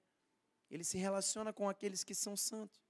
Ele 0.69 0.85
se 0.85 0.97
relaciona 0.97 1.51
com 1.51 1.67
aqueles 1.67 2.01
que 2.01 2.15
são 2.15 2.37
santos. 2.37 2.81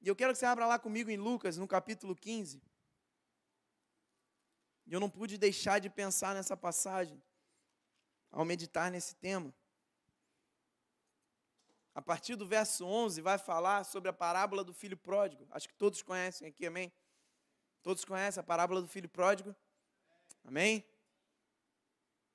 E 0.00 0.06
eu 0.06 0.14
quero 0.14 0.32
que 0.32 0.38
você 0.38 0.46
abra 0.46 0.64
lá 0.64 0.78
comigo 0.78 1.10
em 1.10 1.16
Lucas, 1.16 1.56
no 1.56 1.66
capítulo 1.66 2.14
15. 2.14 2.62
E 4.86 4.92
eu 4.92 5.00
não 5.00 5.10
pude 5.10 5.36
deixar 5.36 5.80
de 5.80 5.90
pensar 5.90 6.36
nessa 6.36 6.56
passagem 6.56 7.20
ao 8.30 8.44
meditar 8.44 8.92
nesse 8.92 9.16
tema. 9.16 9.52
A 11.94 12.00
partir 12.00 12.36
do 12.36 12.46
verso 12.46 12.86
11, 12.86 13.20
vai 13.20 13.36
falar 13.36 13.84
sobre 13.84 14.08
a 14.08 14.12
parábola 14.12 14.64
do 14.64 14.72
filho 14.72 14.96
pródigo. 14.96 15.46
Acho 15.50 15.68
que 15.68 15.74
todos 15.74 16.02
conhecem 16.02 16.48
aqui, 16.48 16.66
amém? 16.66 16.90
Todos 17.82 18.04
conhecem 18.04 18.40
a 18.40 18.44
parábola 18.44 18.80
do 18.80 18.88
filho 18.88 19.08
pródigo? 19.08 19.54
Amém? 20.44 20.84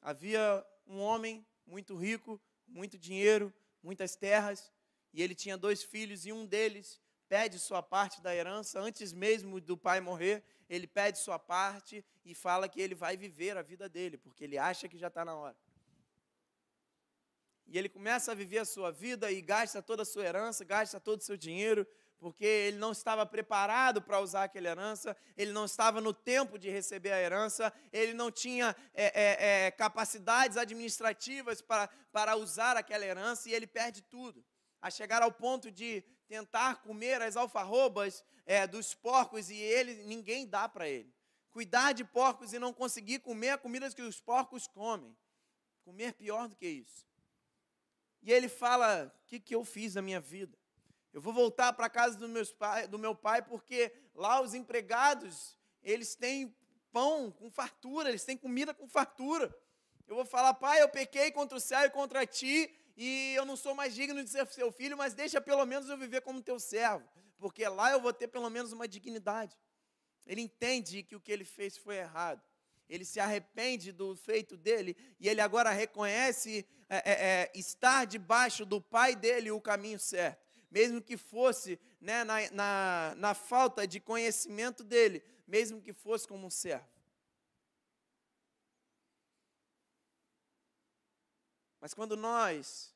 Havia 0.02 0.66
um 0.86 1.00
homem 1.00 1.46
muito 1.66 1.96
rico, 1.96 2.40
muito 2.68 2.98
dinheiro, 2.98 3.54
muitas 3.82 4.16
terras, 4.16 4.72
e 5.12 5.24
ele 5.24 5.34
tinha 5.34 5.58
dois 5.58 5.84
filhos, 5.84 6.26
e 6.26 6.32
um 6.32 6.46
deles 6.46 7.02
pede 7.28 7.60
sua 7.60 7.82
parte 7.82 8.22
da 8.22 8.34
herança 8.34 8.80
antes 8.80 9.12
mesmo 9.12 9.60
do 9.60 9.78
pai 9.78 10.00
morrer. 10.00 10.44
Ele 10.70 10.86
pede 10.86 11.18
sua 11.18 11.40
parte 11.40 12.06
e 12.24 12.36
fala 12.36 12.70
que 12.70 12.80
ele 12.80 12.96
vai 12.96 13.18
viver 13.18 13.58
a 13.58 13.62
vida 13.62 13.90
dele, 13.90 14.18
porque 14.18 14.44
ele 14.44 14.58
acha 14.58 14.88
que 14.88 14.98
já 14.98 15.08
está 15.08 15.26
na 15.26 15.36
hora. 15.36 15.56
E 17.68 17.78
ele 17.78 17.90
começa 17.90 18.32
a 18.32 18.36
viver 18.36 18.60
a 18.60 18.66
sua 18.66 18.92
vida 18.92 19.30
e 19.30 19.42
gasta 19.42 19.82
toda 19.82 20.04
a 20.04 20.06
sua 20.06 20.26
herança, 20.26 20.64
gasta 20.64 21.00
todo 21.00 21.20
o 21.20 21.24
seu 21.24 21.36
dinheiro, 21.36 21.86
porque 22.18 22.46
ele 22.46 22.78
não 22.78 22.92
estava 22.92 23.26
preparado 23.26 24.02
para 24.02 24.22
usar 24.22 24.46
aquela 24.46 24.70
herança, 24.70 25.16
ele 25.36 25.52
não 25.52 25.66
estava 25.66 26.00
no 26.00 26.14
tempo 26.14 26.58
de 26.58 26.70
receber 26.70 27.12
a 27.12 27.22
herança, 27.22 27.72
ele 27.92 28.14
não 28.14 28.32
tinha 28.32 28.76
é, 28.94 29.06
é, 29.06 29.66
é, 29.66 29.72
capacidades 29.72 30.58
administrativas 30.58 31.62
para, 31.62 31.88
para 32.12 32.36
usar 32.36 32.78
aquela 32.78 33.06
herança 33.06 33.50
e 33.50 33.54
ele 33.54 33.68
perde 33.68 34.02
tudo. 34.02 34.44
A 34.82 34.90
chegar 34.90 35.22
ao 35.22 35.32
ponto 35.32 35.70
de 35.70 36.04
tentar 36.28 36.82
comer 36.82 37.22
as 37.22 37.36
alfarrobas 37.36 38.24
é, 38.46 38.66
dos 38.66 38.94
porcos 38.94 39.50
e 39.50 39.56
ele 39.56 40.04
ninguém 40.06 40.48
dá 40.48 40.70
para 40.70 40.88
ele. 40.88 41.14
Cuidar 41.52 41.94
de 41.94 42.04
porcos 42.04 42.54
e 42.54 42.60
não 42.60 42.72
conseguir 42.72 43.20
comer 43.20 43.50
a 43.50 43.58
comida 43.58 43.92
que 43.92 44.02
os 44.02 44.22
porcos 44.22 44.68
comem. 44.68 45.16
Comer 45.84 46.14
pior 46.14 46.48
do 46.48 46.56
que 46.56 46.68
isso. 46.68 47.07
E 48.28 48.32
ele 48.34 48.50
fala: 48.50 49.10
O 49.24 49.26
que, 49.26 49.40
que 49.40 49.56
eu 49.56 49.64
fiz 49.64 49.96
na 49.96 50.02
minha 50.02 50.20
vida? 50.20 50.54
Eu 51.14 51.22
vou 51.22 51.32
voltar 51.32 51.72
para 51.72 51.86
a 51.86 51.90
casa 51.90 52.18
do, 52.18 52.28
meus 52.28 52.52
pai, 52.52 52.86
do 52.86 53.00
meu 53.00 53.16
pai, 53.16 53.42
porque 53.42 53.90
lá 54.14 54.42
os 54.42 54.54
empregados, 54.54 55.58
eles 55.82 56.14
têm 56.14 56.54
pão 56.92 57.32
com 57.32 57.50
fartura, 57.50 58.10
eles 58.10 58.26
têm 58.26 58.36
comida 58.36 58.74
com 58.74 58.86
fartura. 58.86 59.58
Eu 60.06 60.16
vou 60.18 60.26
falar, 60.26 60.54
pai, 60.56 60.82
eu 60.82 60.90
pequei 60.90 61.32
contra 61.32 61.58
o 61.58 61.62
céu 61.62 61.86
e 61.86 61.90
contra 61.90 62.28
ti, 62.28 62.70
e 62.98 63.34
eu 63.34 63.46
não 63.46 63.56
sou 63.56 63.74
mais 63.74 63.96
digno 63.96 64.22
de 64.22 64.30
ser 64.30 64.46
seu 64.48 64.74
filho, 64.74 64.98
mas 64.98 65.14
deixa 65.14 65.40
pelo 65.40 65.66
menos 65.66 65.88
eu 65.88 65.98
viver 65.98 66.20
como 66.20 66.42
teu 66.42 66.60
servo, 66.60 67.08
porque 67.38 67.66
lá 67.66 67.92
eu 67.92 68.02
vou 68.02 68.12
ter 68.12 68.28
pelo 68.28 68.50
menos 68.50 68.74
uma 68.74 68.90
dignidade. 68.90 69.58
Ele 70.26 70.42
entende 70.42 71.02
que 71.02 71.16
o 71.16 71.22
que 71.22 71.32
ele 71.32 71.46
fez 71.46 71.78
foi 71.78 71.96
errado. 71.96 72.44
Ele 72.90 73.06
se 73.06 73.20
arrepende 73.20 73.92
do 73.92 74.16
feito 74.16 74.56
dele 74.56 74.96
e 75.20 75.28
ele 75.28 75.42
agora 75.42 75.72
reconhece 75.72 76.66
é, 76.90 76.98
é, 76.98 77.12
é, 77.12 77.52
estar 77.54 78.06
debaixo 78.06 78.66
do 78.66 78.82
pai 78.82 79.16
dele 79.16 79.52
o 79.52 79.60
caminho 79.60 80.00
certo 80.00 80.48
mesmo 80.70 81.02
que 81.02 81.18
fosse 81.18 81.80
né, 82.00 82.24
na, 82.24 82.52
na, 82.52 83.16
na 83.16 83.34
falta 83.34 83.88
de 83.88 84.00
conhecimento 84.00 84.84
dele, 84.84 85.24
mesmo 85.46 85.82
que 85.82 85.94
fosse 85.94 86.28
como 86.28 86.48
um 86.48 86.50
servo. 86.50 86.88
Mas 91.80 91.94
quando 91.94 92.18
nós 92.18 92.94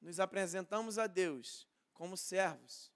nos 0.00 0.20
apresentamos 0.20 0.98
a 0.98 1.06
Deus 1.06 1.66
como 1.92 2.16
servos, 2.16 2.92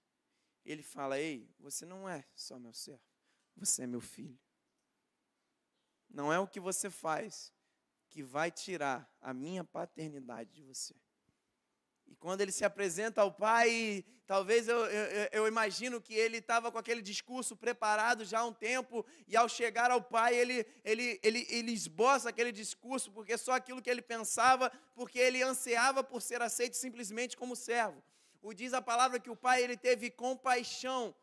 Ele 0.63 0.81
fala: 0.81 1.19
Ei, 1.19 1.49
você 1.59 1.85
não 1.85 2.07
é 2.07 2.25
só 2.35 2.57
meu 2.57 2.73
servo, 2.73 3.03
você 3.55 3.83
é 3.83 3.87
meu 3.87 4.01
filho. 4.01 4.39
Não 6.13 6.31
é 6.31 6.39
o 6.39 6.47
que 6.47 6.59
você 6.59 6.89
faz 6.89 7.51
que 8.07 8.21
vai 8.21 8.51
tirar 8.51 9.11
a 9.19 9.33
minha 9.33 9.63
paternidade 9.63 10.51
de 10.51 10.61
você. 10.61 10.93
E 12.05 12.15
quando 12.15 12.41
ele 12.41 12.51
se 12.51 12.63
apresenta 12.63 13.21
ao 13.21 13.31
pai, 13.33 14.05
talvez 14.27 14.67
eu, 14.67 14.85
eu, 14.85 15.29
eu 15.31 15.47
imagino 15.47 15.99
que 15.99 16.13
ele 16.13 16.37
estava 16.37 16.71
com 16.71 16.77
aquele 16.77 17.01
discurso 17.01 17.55
preparado 17.55 18.23
já 18.23 18.41
há 18.41 18.45
um 18.45 18.53
tempo, 18.53 19.03
e 19.27 19.35
ao 19.35 19.49
chegar 19.49 19.89
ao 19.89 19.99
pai, 19.99 20.35
ele, 20.35 20.63
ele, 20.85 21.19
ele, 21.23 21.47
ele 21.49 21.71
esboça 21.71 22.29
aquele 22.29 22.51
discurso, 22.51 23.11
porque 23.11 23.35
só 23.35 23.53
aquilo 23.53 23.81
que 23.81 23.89
ele 23.89 24.03
pensava, 24.03 24.71
porque 24.93 25.17
ele 25.17 25.41
ansiava 25.41 26.03
por 26.03 26.21
ser 26.21 26.39
aceito 26.43 26.77
simplesmente 26.77 27.35
como 27.35 27.55
servo. 27.55 28.03
O 28.43 28.53
diz 28.53 28.73
a 28.73 28.81
palavra 28.81 29.19
que 29.19 29.31
o 29.31 29.35
pai 29.35 29.63
ele 29.63 29.75
teve 29.75 30.11
compaixão, 30.11 31.15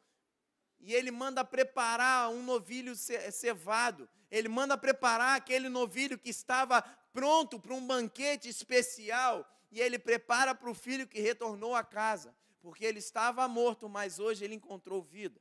e 0.81 0.95
ele 0.95 1.11
manda 1.11 1.45
preparar 1.45 2.31
um 2.31 2.43
novilho 2.43 2.95
cevado, 2.97 4.09
ele 4.31 4.49
manda 4.49 4.79
preparar 4.79 5.37
aquele 5.37 5.69
novilho 5.69 6.19
que 6.19 6.31
estava 6.31 6.83
pronto 7.13 7.61
para 7.61 7.75
um 7.75 7.87
banquete 7.87 8.49
especial 8.49 9.47
e 9.71 9.81
ele 9.81 9.99
prepara 9.99 10.55
para 10.55 10.71
o 10.71 10.75
filho 10.75 11.07
que 11.07 11.21
retornou 11.21 11.75
à 11.75 11.85
casa, 11.85 12.35
porque 12.61 12.85
ele 12.85 12.99
estava 12.99 13.47
morto, 13.47 13.89
mas 13.89 14.19
hoje 14.19 14.45
ele 14.45 14.55
encontrou 14.55 15.03
vida. 15.03 15.41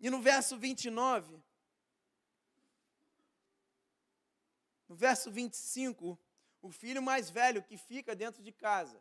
E 0.00 0.10
no 0.10 0.20
verso 0.20 0.56
29, 0.56 1.42
no 4.88 4.94
verso 4.94 5.30
25, 5.30 6.18
o 6.62 6.70
filho 6.70 7.02
mais 7.02 7.30
velho 7.30 7.62
que 7.62 7.76
fica 7.76 8.14
dentro 8.14 8.42
de 8.42 8.52
casa, 8.52 9.00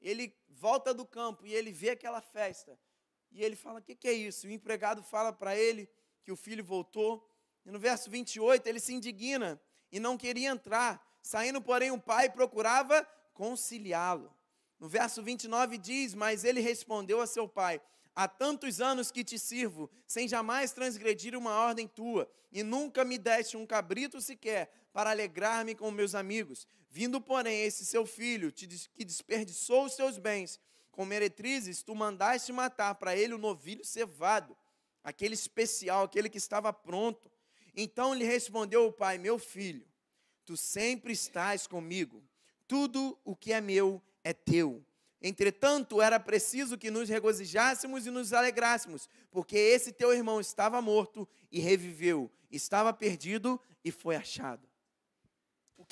ele 0.00 0.36
volta 0.48 0.92
do 0.92 1.06
campo 1.06 1.46
e 1.46 1.54
ele 1.54 1.72
vê 1.72 1.90
aquela 1.90 2.20
festa. 2.20 2.78
E 3.32 3.42
ele 3.42 3.56
fala: 3.56 3.80
O 3.80 3.82
que, 3.82 3.94
que 3.94 4.08
é 4.08 4.12
isso? 4.12 4.46
E 4.46 4.50
o 4.50 4.52
empregado 4.52 5.02
fala 5.02 5.32
para 5.32 5.56
ele 5.56 5.88
que 6.22 6.30
o 6.30 6.36
filho 6.36 6.64
voltou. 6.64 7.28
E 7.64 7.70
no 7.70 7.78
verso 7.78 8.10
28, 8.10 8.66
ele 8.66 8.80
se 8.80 8.92
indigna 8.92 9.60
e 9.90 9.98
não 9.98 10.16
queria 10.16 10.50
entrar. 10.50 11.04
Saindo, 11.22 11.60
porém, 11.60 11.90
o 11.90 12.00
pai 12.00 12.28
procurava 12.30 13.06
conciliá-lo. 13.32 14.34
No 14.78 14.88
verso 14.88 15.22
29 15.22 15.78
diz: 15.78 16.14
Mas 16.14 16.44
ele 16.44 16.60
respondeu 16.60 17.20
a 17.20 17.26
seu 17.26 17.48
pai: 17.48 17.80
Há 18.14 18.28
tantos 18.28 18.80
anos 18.80 19.10
que 19.10 19.24
te 19.24 19.38
sirvo, 19.38 19.90
sem 20.06 20.28
jamais 20.28 20.72
transgredir 20.72 21.36
uma 21.36 21.52
ordem 21.52 21.88
tua, 21.88 22.30
e 22.50 22.62
nunca 22.62 23.04
me 23.04 23.16
deste 23.16 23.56
um 23.56 23.64
cabrito 23.64 24.20
sequer 24.20 24.70
para 24.92 25.10
alegrar-me 25.10 25.74
com 25.74 25.90
meus 25.90 26.14
amigos. 26.14 26.66
Vindo, 26.90 27.20
porém, 27.20 27.62
esse 27.62 27.86
seu 27.86 28.04
filho, 28.04 28.52
que 28.52 29.04
desperdiçou 29.04 29.86
os 29.86 29.94
seus 29.94 30.18
bens 30.18 30.60
com 30.92 31.04
meretrizes, 31.04 31.82
tu 31.82 31.94
mandaste 31.94 32.52
matar 32.52 32.94
para 32.94 33.16
ele 33.16 33.34
o 33.34 33.38
novilho 33.38 33.84
cevado, 33.84 34.56
aquele 35.02 35.34
especial, 35.34 36.04
aquele 36.04 36.28
que 36.28 36.38
estava 36.38 36.72
pronto. 36.72 37.28
Então 37.74 38.14
lhe 38.14 38.24
respondeu 38.24 38.86
o 38.86 38.92
pai: 38.92 39.18
Meu 39.18 39.38
filho, 39.38 39.84
tu 40.44 40.56
sempre 40.56 41.12
estás 41.12 41.66
comigo 41.66 42.22
tudo 42.72 43.18
o 43.22 43.36
que 43.36 43.52
é 43.52 43.60
meu 43.60 44.00
é 44.24 44.32
teu. 44.32 44.82
Entretanto, 45.20 46.00
era 46.00 46.18
preciso 46.18 46.78
que 46.78 46.90
nos 46.90 47.06
regozijássemos 47.06 48.06
e 48.06 48.10
nos 48.10 48.32
alegrássemos, 48.32 49.10
porque 49.30 49.58
esse 49.58 49.92
teu 49.92 50.10
irmão 50.14 50.40
estava 50.40 50.80
morto 50.80 51.28
e 51.50 51.60
reviveu, 51.60 52.30
estava 52.50 52.90
perdido 52.90 53.60
e 53.84 53.90
foi 53.90 54.16
achado. 54.16 54.66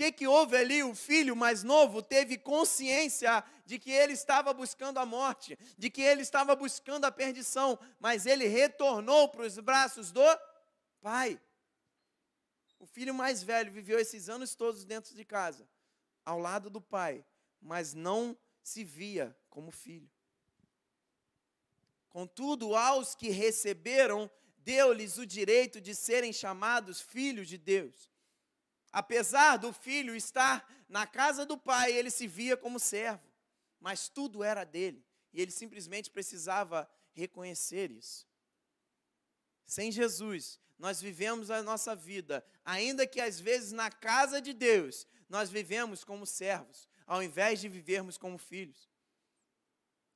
Que 0.01 0.11
que 0.11 0.27
houve 0.27 0.57
ali? 0.57 0.83
O 0.83 0.95
filho 0.95 1.37
mais 1.37 1.63
novo 1.63 2.01
teve 2.01 2.39
consciência 2.39 3.45
de 3.67 3.79
que 3.79 3.91
ele 3.91 4.15
estava 4.15 4.51
buscando 4.55 4.97
a 4.97 5.05
morte, 5.05 5.59
de 5.77 5.91
que 5.91 6.01
ele 6.01 6.23
estava 6.23 6.57
buscando 6.57 7.05
a 7.05 7.13
perdição, 7.13 7.79
mas 7.99 8.25
ele 8.25 8.47
retornou 8.47 9.29
para 9.29 9.43
os 9.43 9.59
braços 9.59 10.11
do 10.11 10.25
pai. 11.03 11.39
O 12.79 12.87
filho 12.87 13.13
mais 13.13 13.43
velho 13.43 13.71
viveu 13.71 13.99
esses 13.99 14.31
anos 14.31 14.55
todos 14.55 14.87
dentro 14.87 15.15
de 15.15 15.23
casa 15.23 15.69
ao 16.25 16.39
lado 16.39 16.71
do 16.71 16.81
pai, 16.81 17.23
mas 17.61 17.93
não 17.93 18.35
se 18.63 18.83
via 18.83 19.37
como 19.51 19.71
filho. 19.71 20.11
Contudo, 22.09 22.75
aos 22.75 23.15
que 23.15 23.29
receberam, 23.29 24.31
deu-lhes 24.65 25.19
o 25.19 25.27
direito 25.27 25.79
de 25.79 25.95
serem 25.95 26.33
chamados 26.33 27.03
filhos 27.03 27.47
de 27.47 27.59
Deus. 27.59 28.11
Apesar 28.93 29.57
do 29.57 29.73
filho 29.73 30.15
estar 30.15 30.69
na 30.89 31.07
casa 31.07 31.47
do 31.47 31.57
pai, 31.57 31.93
ele 31.93 32.11
se 32.11 32.27
via 32.27 32.57
como 32.57 32.79
servo, 32.81 33.23
mas 33.79 34.09
tudo 34.09 34.43
era 34.43 34.65
dele, 34.65 35.05
e 35.33 35.41
ele 35.41 35.51
simplesmente 35.51 36.11
precisava 36.11 36.91
reconhecer 37.13 37.91
isso. 37.91 38.27
Sem 39.65 39.93
Jesus, 39.93 40.59
nós 40.77 41.01
vivemos 41.01 41.51
a 41.51 41.63
nossa 41.63 41.95
vida, 41.95 42.45
ainda 42.65 43.07
que 43.07 43.21
às 43.21 43.39
vezes 43.39 43.71
na 43.71 43.91
casa 43.91 44.41
de 44.41 44.53
Deus, 44.53 45.07
nós 45.29 45.51
vivemos 45.51 46.03
como 46.03 46.27
servos, 46.27 46.89
ao 47.07 47.23
invés 47.23 47.61
de 47.61 47.69
vivermos 47.69 48.19
como 48.19 48.39
filhos. 48.39 48.91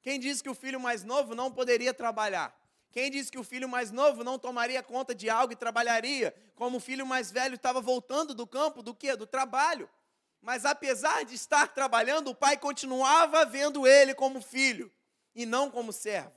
Quem 0.03 0.19
disse 0.19 0.43
que 0.43 0.51
o 0.51 0.55
filho 0.55 0.81
mais 0.81 1.05
novo 1.05 1.35
não 1.35 1.53
poderia 1.53 1.95
trabalhar? 1.95 2.55
Quem 2.95 3.11
disse 3.11 3.29
que 3.29 3.39
o 3.41 3.43
filho 3.43 3.69
mais 3.69 3.91
novo 3.91 4.23
não 4.23 4.39
tomaria 4.39 4.81
conta 4.81 5.13
de 5.13 5.29
algo 5.29 5.53
e 5.53 5.57
trabalharia? 5.57 6.33
Como 6.55 6.77
o 6.77 6.81
filho 6.81 7.05
mais 7.05 7.29
velho 7.29 7.57
estava 7.57 7.81
voltando 7.81 8.33
do 8.33 8.47
campo, 8.47 8.85
do 8.85 8.95
quê? 8.95 9.17
Do 9.17 9.27
trabalho. 9.27 9.91
Mas 10.41 10.65
apesar 10.65 11.25
de 11.25 11.35
estar 11.35 11.67
trabalhando, 11.75 12.29
o 12.29 12.35
pai 12.37 12.57
continuava 12.57 13.45
vendo 13.45 13.85
ele 13.85 14.15
como 14.15 14.41
filho 14.41 14.93
e 15.35 15.45
não 15.45 15.73
como 15.73 15.93
servo. 15.93 16.31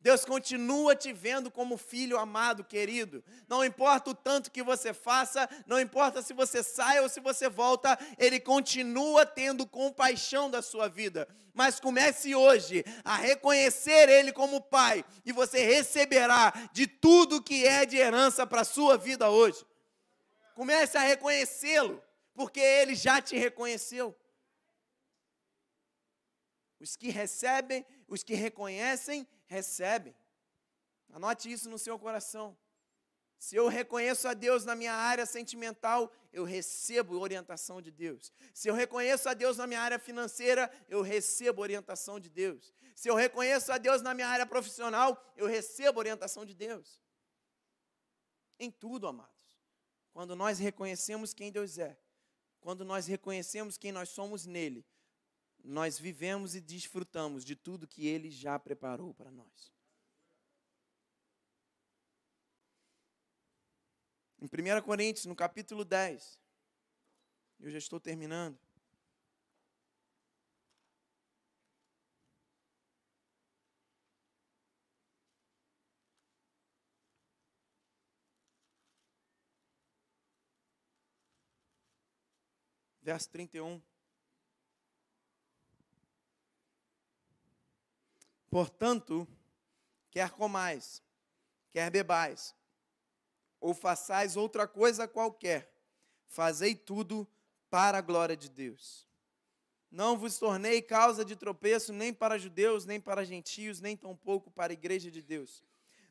Deus 0.00 0.24
continua 0.24 0.96
te 0.96 1.12
vendo 1.12 1.50
como 1.50 1.76
filho 1.76 2.18
amado, 2.18 2.64
querido. 2.64 3.22
Não 3.46 3.62
importa 3.62 4.10
o 4.10 4.14
tanto 4.14 4.50
que 4.50 4.62
você 4.62 4.94
faça, 4.94 5.48
não 5.66 5.78
importa 5.78 6.22
se 6.22 6.32
você 6.32 6.62
sai 6.62 7.00
ou 7.00 7.08
se 7.08 7.20
você 7.20 7.50
volta, 7.50 7.98
Ele 8.18 8.40
continua 8.40 9.26
tendo 9.26 9.66
compaixão 9.66 10.50
da 10.50 10.62
sua 10.62 10.88
vida. 10.88 11.28
Mas 11.52 11.78
comece 11.78 12.34
hoje 12.34 12.82
a 13.04 13.16
reconhecer 13.16 14.08
Ele 14.08 14.32
como 14.32 14.62
Pai, 14.62 15.04
e 15.24 15.32
você 15.32 15.66
receberá 15.66 16.50
de 16.72 16.86
tudo 16.86 17.42
que 17.42 17.66
é 17.66 17.84
de 17.84 17.98
herança 17.98 18.46
para 18.46 18.62
a 18.62 18.64
sua 18.64 18.96
vida 18.96 19.28
hoje. 19.28 19.66
Comece 20.54 20.96
a 20.96 21.02
reconhecê-lo, 21.02 22.02
porque 22.32 22.60
Ele 22.60 22.94
já 22.94 23.20
te 23.20 23.36
reconheceu. 23.36 24.16
Os 26.78 26.96
que 26.96 27.10
recebem, 27.10 27.84
os 28.08 28.22
que 28.22 28.34
reconhecem, 28.34 29.28
recebem. 29.50 30.14
Anote 31.12 31.50
isso 31.50 31.68
no 31.68 31.76
seu 31.78 31.98
coração. 31.98 32.56
Se 33.36 33.56
eu 33.56 33.66
reconheço 33.68 34.28
a 34.28 34.34
Deus 34.34 34.64
na 34.64 34.76
minha 34.76 34.94
área 34.94 35.26
sentimental, 35.26 36.12
eu 36.32 36.44
recebo 36.44 37.18
orientação 37.18 37.82
de 37.82 37.90
Deus. 37.90 38.32
Se 38.54 38.68
eu 38.68 38.74
reconheço 38.74 39.28
a 39.28 39.34
Deus 39.34 39.56
na 39.56 39.66
minha 39.66 39.80
área 39.80 39.98
financeira, 39.98 40.70
eu 40.88 41.02
recebo 41.02 41.62
orientação 41.62 42.20
de 42.20 42.30
Deus. 42.30 42.72
Se 42.94 43.08
eu 43.08 43.16
reconheço 43.16 43.72
a 43.72 43.78
Deus 43.78 44.02
na 44.02 44.14
minha 44.14 44.28
área 44.28 44.46
profissional, 44.46 45.20
eu 45.36 45.46
recebo 45.46 45.98
orientação 45.98 46.44
de 46.44 46.54
Deus. 46.54 47.02
Em 48.58 48.70
tudo, 48.70 49.08
amados. 49.08 49.58
Quando 50.12 50.36
nós 50.36 50.58
reconhecemos 50.58 51.34
quem 51.34 51.50
Deus 51.50 51.76
é, 51.78 51.98
quando 52.60 52.84
nós 52.84 53.06
reconhecemos 53.06 53.78
quem 53.78 53.90
nós 53.90 54.10
somos 54.10 54.46
nele, 54.46 54.86
nós 55.64 55.98
vivemos 55.98 56.54
e 56.54 56.60
desfrutamos 56.60 57.44
de 57.44 57.54
tudo 57.54 57.86
que 57.86 58.06
Ele 58.06 58.30
já 58.30 58.58
preparou 58.58 59.14
para 59.14 59.30
nós. 59.30 59.72
Em 64.40 64.46
1 64.46 64.82
Coríntios, 64.82 65.26
no 65.26 65.36
capítulo 65.36 65.84
10, 65.84 66.40
eu 67.60 67.70
já 67.70 67.78
estou 67.78 68.00
terminando. 68.00 68.58
Verso 83.02 83.28
31. 83.30 83.82
Portanto, 88.50 89.26
quer 90.10 90.30
comais, 90.30 91.00
quer 91.70 91.88
bebais, 91.88 92.54
ou 93.60 93.72
façais 93.72 94.36
outra 94.36 94.66
coisa 94.66 95.06
qualquer, 95.06 95.72
fazei 96.26 96.74
tudo 96.74 97.26
para 97.70 97.98
a 97.98 98.02
glória 98.02 98.36
de 98.36 98.50
Deus. 98.50 99.08
Não 99.90 100.18
vos 100.18 100.38
tornei 100.38 100.82
causa 100.82 101.24
de 101.24 101.36
tropeço 101.36 101.92
nem 101.92 102.12
para 102.12 102.38
judeus, 102.38 102.84
nem 102.84 103.00
para 103.00 103.24
gentios, 103.24 103.80
nem 103.80 103.96
tampouco 103.96 104.50
para 104.50 104.72
a 104.72 104.74
igreja 104.74 105.10
de 105.10 105.22
Deus. 105.22 105.64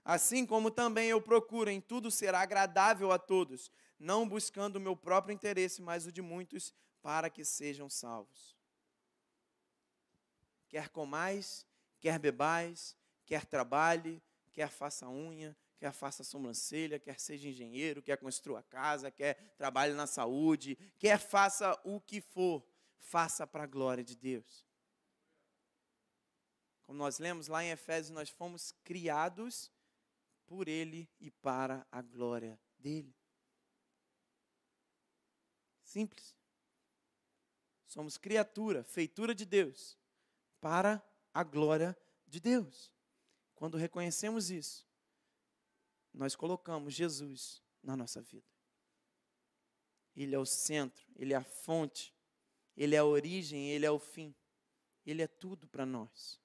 Assim 0.03 0.45
como 0.45 0.71
também 0.71 1.09
eu 1.09 1.21
procuro 1.21 1.69
em 1.69 1.79
tudo 1.79 2.09
ser 2.09 2.33
agradável 2.33 3.11
a 3.11 3.19
todos, 3.19 3.71
não 3.97 4.27
buscando 4.27 4.77
o 4.77 4.79
meu 4.79 4.95
próprio 4.95 5.33
interesse, 5.33 5.81
mas 5.81 6.05
o 6.05 6.11
de 6.11 6.21
muitos, 6.21 6.73
para 7.01 7.29
que 7.29 7.43
sejam 7.45 7.89
salvos. 7.89 8.57
Quer 10.67 10.89
comais, 10.89 11.65
Quer 11.99 12.17
bebais, 12.17 12.95
quer 13.25 13.45
trabalhe, 13.45 14.21
quer 14.51 14.69
faça 14.69 15.07
unha, 15.07 15.55
quer 15.77 15.93
faça 15.93 16.23
sobrancelha, 16.23 16.99
quer 16.99 17.19
seja 17.19 17.49
engenheiro, 17.49 18.01
quer 18.01 18.17
construa 18.17 18.63
casa, 18.63 19.11
quer 19.11 19.55
trabalhe 19.57 19.93
na 19.93 20.07
saúde, 20.07 20.75
quer 20.97 21.19
faça 21.19 21.79
o 21.83 21.99
que 22.01 22.19
for, 22.21 22.65
faça 22.97 23.45
para 23.47 23.63
a 23.63 23.67
glória 23.67 24.03
de 24.03 24.15
Deus. 24.15 24.65
Como 26.83 26.97
nós 26.97 27.19
lemos 27.19 27.47
lá 27.47 27.63
em 27.63 27.69
Efésios, 27.69 28.09
nós 28.09 28.29
fomos 28.29 28.73
criados 28.83 29.71
por 30.47 30.67
Ele 30.67 31.07
e 31.19 31.29
para 31.29 31.85
a 31.91 32.01
glória 32.01 32.59
dele. 32.79 33.15
Simples. 35.83 36.35
Somos 37.85 38.17
criatura, 38.17 38.83
feitura 38.83 39.33
de 39.33 39.45
Deus, 39.45 39.97
para 40.59 41.03
a 41.39 41.43
glória 41.43 41.97
de 42.27 42.37
Deus. 42.41 42.91
Quando 43.55 43.77
reconhecemos 43.77 44.51
isso, 44.51 44.85
nós 46.13 46.35
colocamos 46.35 46.93
Jesus 46.93 47.63
na 47.81 47.95
nossa 47.95 48.21
vida. 48.21 48.45
Ele 50.13 50.35
é 50.35 50.39
o 50.39 50.45
centro, 50.45 51.07
ele 51.15 51.33
é 51.33 51.37
a 51.37 51.43
fonte, 51.43 52.13
ele 52.75 52.93
é 52.93 52.97
a 52.97 53.05
origem, 53.05 53.69
ele 53.69 53.85
é 53.85 53.91
o 53.91 53.99
fim. 53.99 54.35
Ele 55.05 55.21
é 55.21 55.27
tudo 55.27 55.65
para 55.65 55.85
nós. 55.85 56.41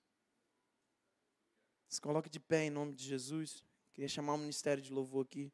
Se 1.88 2.00
coloque 2.00 2.30
de 2.30 2.38
pé 2.38 2.66
em 2.66 2.70
nome 2.70 2.94
de 2.94 3.04
Jesus. 3.04 3.64
Queria 3.92 4.08
chamar 4.08 4.34
o 4.34 4.38
ministério 4.38 4.82
de 4.82 4.92
louvor 4.92 5.24
aqui. 5.24 5.52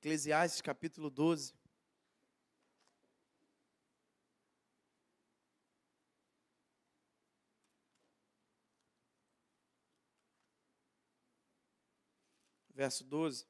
Eclesiastes 0.00 0.62
capítulo 0.62 1.10
12. 1.10 1.52
Verso 12.74 13.04
12. 13.04 13.46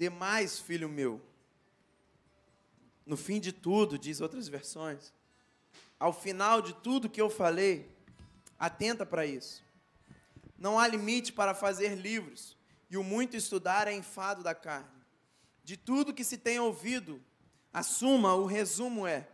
Demais, 0.00 0.58
filho 0.58 0.88
meu. 0.88 1.20
No 3.04 3.18
fim 3.18 3.38
de 3.38 3.52
tudo, 3.52 3.98
diz 3.98 4.22
outras 4.22 4.48
versões, 4.48 5.12
ao 5.98 6.10
final 6.10 6.62
de 6.62 6.72
tudo 6.72 7.10
que 7.10 7.20
eu 7.20 7.28
falei, 7.28 7.86
atenta 8.58 9.04
para 9.04 9.26
isso. 9.26 9.62
Não 10.56 10.78
há 10.78 10.88
limite 10.88 11.34
para 11.34 11.54
fazer 11.54 11.96
livros, 11.96 12.56
e 12.88 12.96
o 12.96 13.04
muito 13.04 13.36
estudar 13.36 13.88
é 13.88 13.92
enfado 13.92 14.42
da 14.42 14.54
carne. 14.54 14.88
De 15.62 15.76
tudo 15.76 16.14
que 16.14 16.24
se 16.24 16.38
tem 16.38 16.58
ouvido, 16.58 17.22
assuma, 17.70 18.32
o 18.32 18.46
resumo 18.46 19.06
é: 19.06 19.28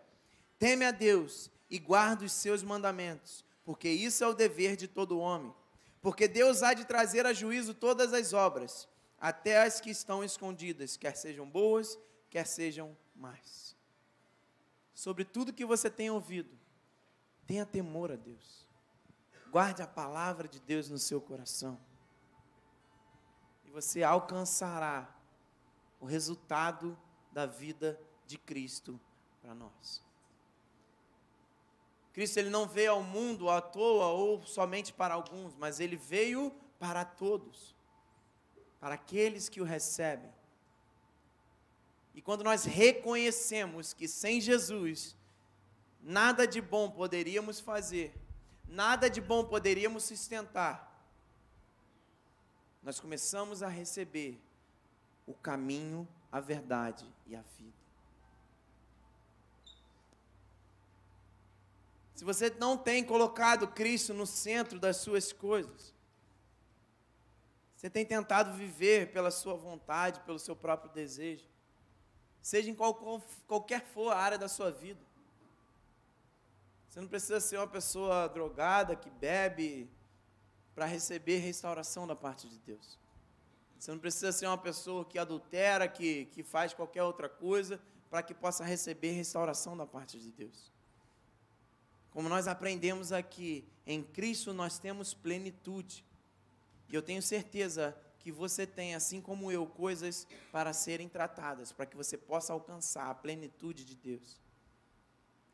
teme 0.58 0.84
a 0.84 0.90
Deus 0.90 1.48
e 1.70 1.78
guarda 1.78 2.24
os 2.24 2.32
seus 2.32 2.64
mandamentos, 2.64 3.44
porque 3.64 3.88
isso 3.88 4.24
é 4.24 4.26
o 4.26 4.34
dever 4.34 4.74
de 4.74 4.88
todo 4.88 5.20
homem. 5.20 5.54
Porque 6.02 6.26
Deus 6.26 6.64
há 6.64 6.74
de 6.74 6.84
trazer 6.84 7.24
a 7.24 7.32
juízo 7.32 7.72
todas 7.72 8.12
as 8.12 8.32
obras 8.32 8.88
até 9.26 9.60
as 9.60 9.80
que 9.80 9.90
estão 9.90 10.22
escondidas, 10.22 10.96
quer 10.96 11.16
sejam 11.16 11.50
boas, 11.50 11.98
quer 12.30 12.46
sejam 12.46 12.96
más. 13.12 13.76
Sobre 14.94 15.24
tudo 15.24 15.52
que 15.52 15.64
você 15.64 15.90
tem 15.90 16.08
ouvido, 16.08 16.56
tenha 17.44 17.66
temor 17.66 18.12
a 18.12 18.14
Deus. 18.14 18.68
Guarde 19.50 19.82
a 19.82 19.86
palavra 19.88 20.46
de 20.46 20.60
Deus 20.60 20.88
no 20.88 20.96
seu 20.96 21.20
coração. 21.20 21.76
E 23.64 23.70
você 23.72 24.04
alcançará 24.04 25.12
o 25.98 26.06
resultado 26.06 26.96
da 27.32 27.46
vida 27.46 28.00
de 28.28 28.38
Cristo 28.38 29.00
para 29.42 29.56
nós. 29.56 30.04
Cristo 32.12 32.38
ele 32.38 32.48
não 32.50 32.68
veio 32.68 32.92
ao 32.92 33.02
mundo 33.02 33.50
à 33.50 33.60
toa 33.60 34.06
ou 34.06 34.46
somente 34.46 34.92
para 34.92 35.14
alguns, 35.14 35.56
mas 35.56 35.80
ele 35.80 35.96
veio 35.96 36.52
para 36.78 37.04
todos 37.04 37.75
para 38.86 38.94
aqueles 38.94 39.48
que 39.48 39.60
o 39.60 39.64
recebem. 39.64 40.32
E 42.14 42.22
quando 42.22 42.44
nós 42.44 42.62
reconhecemos 42.62 43.92
que 43.92 44.06
sem 44.06 44.40
Jesus 44.40 45.16
nada 46.00 46.46
de 46.46 46.60
bom 46.60 46.88
poderíamos 46.88 47.58
fazer, 47.58 48.14
nada 48.64 49.10
de 49.10 49.20
bom 49.20 49.44
poderíamos 49.44 50.04
sustentar, 50.04 51.04
nós 52.80 53.00
começamos 53.00 53.60
a 53.60 53.66
receber 53.66 54.40
o 55.26 55.34
caminho, 55.34 56.06
a 56.30 56.38
verdade 56.38 57.12
e 57.26 57.34
a 57.34 57.42
vida. 57.58 57.74
Se 62.14 62.24
você 62.24 62.50
não 62.50 62.78
tem 62.78 63.02
colocado 63.02 63.66
Cristo 63.66 64.14
no 64.14 64.28
centro 64.28 64.78
das 64.78 64.98
suas 64.98 65.32
coisas, 65.32 65.95
Você 67.76 67.90
tem 67.90 68.06
tentado 68.06 68.54
viver 68.54 69.12
pela 69.12 69.30
sua 69.30 69.54
vontade, 69.54 70.20
pelo 70.20 70.38
seu 70.38 70.56
próprio 70.56 70.90
desejo, 70.92 71.44
seja 72.40 72.70
em 72.70 72.74
qual, 72.74 72.94
qualquer 73.46 73.82
for 73.84 74.12
a 74.12 74.16
área 74.16 74.38
da 74.38 74.48
sua 74.48 74.70
vida. 74.70 75.00
Você 76.88 77.00
não 77.00 77.08
precisa 77.08 77.38
ser 77.38 77.58
uma 77.58 77.66
pessoa 77.66 78.28
drogada 78.28 78.96
que 78.96 79.10
bebe 79.10 79.90
para 80.74 80.86
receber 80.86 81.38
restauração 81.38 82.06
da 82.06 82.16
parte 82.16 82.48
de 82.48 82.58
Deus. 82.60 82.98
Você 83.78 83.90
não 83.90 83.98
precisa 83.98 84.32
ser 84.32 84.46
uma 84.46 84.56
pessoa 84.56 85.04
que 85.04 85.18
adultera, 85.18 85.86
que, 85.86 86.24
que 86.26 86.42
faz 86.42 86.72
qualquer 86.72 87.02
outra 87.02 87.28
coisa 87.28 87.78
para 88.08 88.22
que 88.22 88.32
possa 88.32 88.64
receber 88.64 89.12
restauração 89.12 89.76
da 89.76 89.86
parte 89.86 90.18
de 90.18 90.32
Deus. 90.32 90.72
Como 92.10 92.30
nós 92.30 92.48
aprendemos 92.48 93.12
aqui, 93.12 93.68
em 93.86 94.02
Cristo 94.02 94.54
nós 94.54 94.78
temos 94.78 95.12
plenitude. 95.12 96.02
E 96.88 96.94
eu 96.94 97.02
tenho 97.02 97.22
certeza 97.22 97.96
que 98.26 98.32
você 98.32 98.66
tem, 98.66 98.94
assim 98.94 99.20
como 99.20 99.52
eu, 99.52 99.66
coisas 99.66 100.26
para 100.50 100.72
serem 100.72 101.08
tratadas, 101.08 101.70
para 101.70 101.86
que 101.86 101.96
você 101.96 102.16
possa 102.18 102.52
alcançar 102.52 103.08
a 103.08 103.14
plenitude 103.14 103.84
de 103.84 103.94
Deus. 103.94 104.40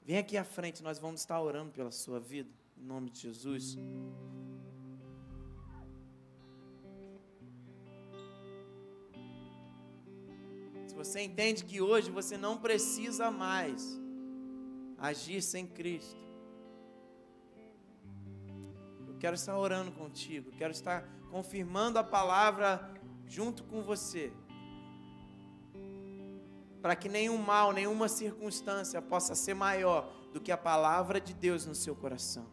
Vem 0.00 0.16
aqui 0.16 0.36
à 0.36 0.44
frente, 0.44 0.82
nós 0.82 0.98
vamos 0.98 1.20
estar 1.20 1.40
orando 1.40 1.70
pela 1.70 1.90
sua 1.90 2.18
vida, 2.18 2.50
em 2.78 2.84
nome 2.84 3.10
de 3.10 3.20
Jesus. 3.20 3.76
Se 10.86 10.94
você 10.94 11.20
entende 11.20 11.64
que 11.64 11.80
hoje 11.80 12.10
você 12.10 12.36
não 12.38 12.58
precisa 12.58 13.30
mais 13.30 14.00
agir 14.98 15.42
sem 15.42 15.66
Cristo, 15.66 16.20
eu 19.06 19.16
quero 19.18 19.34
estar 19.34 19.58
orando 19.58 19.92
contigo, 19.92 20.50
quero 20.52 20.72
estar 20.72 21.21
confirmando 21.32 21.98
a 21.98 22.04
palavra 22.04 22.92
junto 23.26 23.64
com 23.64 23.82
você 23.82 24.30
para 26.82 26.94
que 26.94 27.08
nenhum 27.08 27.38
mal, 27.38 27.72
nenhuma 27.72 28.08
circunstância 28.08 29.00
possa 29.00 29.34
ser 29.34 29.54
maior 29.54 30.12
do 30.32 30.40
que 30.40 30.50
a 30.50 30.58
palavra 30.58 31.20
de 31.20 31.32
Deus 31.32 31.64
no 31.64 31.74
seu 31.74 31.94
coração. 31.94 32.44